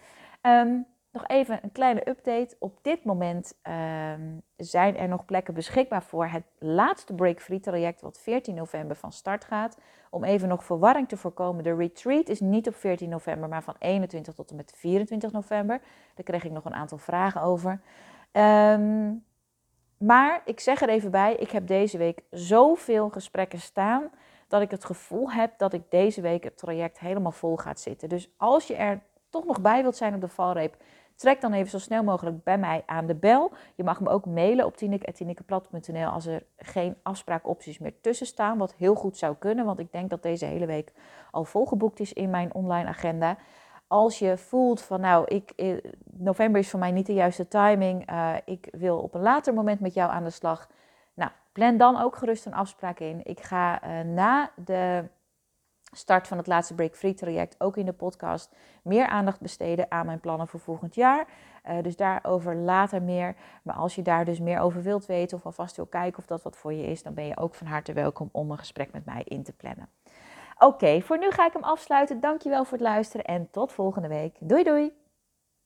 Um, 0.42 0.86
nog 1.12 1.26
even 1.26 1.58
een 1.62 1.72
kleine 1.72 2.08
update. 2.08 2.56
Op 2.58 2.78
dit 2.82 3.04
moment 3.04 3.58
ehm, 3.62 4.20
zijn 4.56 4.96
er 4.96 5.08
nog 5.08 5.24
plekken 5.24 5.54
beschikbaar 5.54 6.02
voor 6.02 6.26
het 6.26 6.44
laatste 6.58 7.14
Break 7.14 7.40
Free 7.40 7.60
traject, 7.60 8.00
wat 8.00 8.18
14 8.18 8.54
november 8.54 8.96
van 8.96 9.12
start 9.12 9.44
gaat. 9.44 9.78
Om 10.10 10.24
even 10.24 10.48
nog 10.48 10.64
verwarring 10.64 11.08
te 11.08 11.16
voorkomen, 11.16 11.64
de 11.64 11.74
retreat 11.74 12.28
is 12.28 12.40
niet 12.40 12.68
op 12.68 12.74
14 12.74 13.08
november, 13.08 13.48
maar 13.48 13.62
van 13.62 13.76
21 13.78 14.34
tot 14.34 14.50
en 14.50 14.56
met 14.56 14.72
24 14.76 15.32
november. 15.32 15.80
Daar 16.14 16.24
kreeg 16.24 16.44
ik 16.44 16.52
nog 16.52 16.64
een 16.64 16.74
aantal 16.74 16.98
vragen 16.98 17.42
over. 17.42 17.80
Um, 18.32 19.24
maar 19.98 20.42
ik 20.44 20.60
zeg 20.60 20.82
er 20.82 20.88
even 20.88 21.10
bij, 21.10 21.34
ik 21.34 21.50
heb 21.50 21.66
deze 21.66 21.98
week 21.98 22.22
zoveel 22.30 23.08
gesprekken 23.08 23.60
staan 23.60 24.10
dat 24.48 24.62
ik 24.62 24.70
het 24.70 24.84
gevoel 24.84 25.30
heb 25.30 25.58
dat 25.58 25.72
ik 25.72 25.82
deze 25.88 26.20
week 26.20 26.44
het 26.44 26.58
traject 26.58 26.98
helemaal 26.98 27.32
vol 27.32 27.56
gaat 27.56 27.80
zitten. 27.80 28.08
Dus 28.08 28.30
als 28.36 28.66
je 28.66 28.74
er 28.74 29.02
toch 29.30 29.44
nog 29.44 29.60
bij 29.60 29.82
wilt 29.82 29.96
zijn 29.96 30.14
op 30.14 30.20
de 30.20 30.28
valreep, 30.28 30.76
Trek 31.14 31.40
dan 31.40 31.52
even 31.52 31.70
zo 31.70 31.78
snel 31.78 32.02
mogelijk 32.02 32.44
bij 32.44 32.58
mij 32.58 32.82
aan 32.86 33.06
de 33.06 33.14
bel. 33.14 33.52
Je 33.74 33.84
mag 33.84 34.00
me 34.00 34.08
ook 34.08 34.26
mailen 34.26 34.64
op 34.64 34.76
tineke.tinekeplat.nl 34.76 36.06
als 36.06 36.26
er 36.26 36.42
geen 36.56 36.96
afspraakopties 37.02 37.78
meer 37.78 38.00
tussen 38.00 38.26
staan. 38.26 38.58
Wat 38.58 38.74
heel 38.74 38.94
goed 38.94 39.16
zou 39.16 39.36
kunnen, 39.38 39.64
want 39.64 39.78
ik 39.78 39.92
denk 39.92 40.10
dat 40.10 40.22
deze 40.22 40.44
hele 40.44 40.66
week 40.66 40.92
al 41.30 41.44
volgeboekt 41.44 42.00
is 42.00 42.12
in 42.12 42.30
mijn 42.30 42.54
online 42.54 42.88
agenda. 42.88 43.36
Als 43.86 44.18
je 44.18 44.36
voelt 44.36 44.82
van 44.82 45.00
nou, 45.00 45.24
ik, 45.26 45.50
eh, 45.56 45.76
november 46.04 46.60
is 46.60 46.70
voor 46.70 46.80
mij 46.80 46.92
niet 46.92 47.06
de 47.06 47.14
juiste 47.14 47.48
timing. 47.48 48.10
Uh, 48.10 48.34
ik 48.44 48.68
wil 48.72 48.98
op 48.98 49.14
een 49.14 49.22
later 49.22 49.54
moment 49.54 49.80
met 49.80 49.94
jou 49.94 50.10
aan 50.10 50.24
de 50.24 50.30
slag. 50.30 50.68
Plan 51.54 51.76
dan 51.76 52.00
ook 52.00 52.16
gerust 52.16 52.46
een 52.46 52.54
afspraak 52.54 52.98
in. 52.98 53.20
Ik 53.22 53.40
ga 53.40 53.84
uh, 53.84 54.00
na 54.00 54.50
de 54.64 55.04
start 55.92 56.28
van 56.28 56.36
het 56.36 56.46
laatste 56.46 56.74
Break 56.74 56.94
Free 56.94 57.14
traject 57.14 57.54
ook 57.58 57.76
in 57.76 57.86
de 57.86 57.92
podcast 57.92 58.54
meer 58.82 59.06
aandacht 59.06 59.40
besteden 59.40 59.90
aan 59.90 60.06
mijn 60.06 60.20
plannen 60.20 60.48
voor 60.48 60.60
volgend 60.60 60.94
jaar. 60.94 61.26
Uh, 61.68 61.82
dus 61.82 61.96
daarover 61.96 62.56
later 62.56 63.02
meer. 63.02 63.36
Maar 63.62 63.74
als 63.74 63.94
je 63.94 64.02
daar 64.02 64.24
dus 64.24 64.40
meer 64.40 64.58
over 64.58 64.82
wilt 64.82 65.06
weten 65.06 65.36
of 65.36 65.44
alvast 65.44 65.76
wil 65.76 65.86
kijken 65.86 66.18
of 66.18 66.26
dat 66.26 66.42
wat 66.42 66.56
voor 66.56 66.72
je 66.72 66.86
is, 66.86 67.02
dan 67.02 67.14
ben 67.14 67.26
je 67.26 67.36
ook 67.36 67.54
van 67.54 67.66
harte 67.66 67.92
welkom 67.92 68.28
om 68.32 68.50
een 68.50 68.58
gesprek 68.58 68.92
met 68.92 69.04
mij 69.04 69.22
in 69.24 69.42
te 69.42 69.52
plannen. 69.52 69.88
Oké, 70.58 71.00
voor 71.00 71.18
nu 71.18 71.30
ga 71.30 71.46
ik 71.46 71.52
hem 71.52 71.62
afsluiten. 71.62 72.20
Dankjewel 72.20 72.64
voor 72.64 72.78
het 72.78 72.86
luisteren 72.86 73.24
en 73.24 73.50
tot 73.50 73.72
volgende 73.72 74.08
week. 74.08 74.36
Doei 74.40 74.62
doei! 74.62 75.03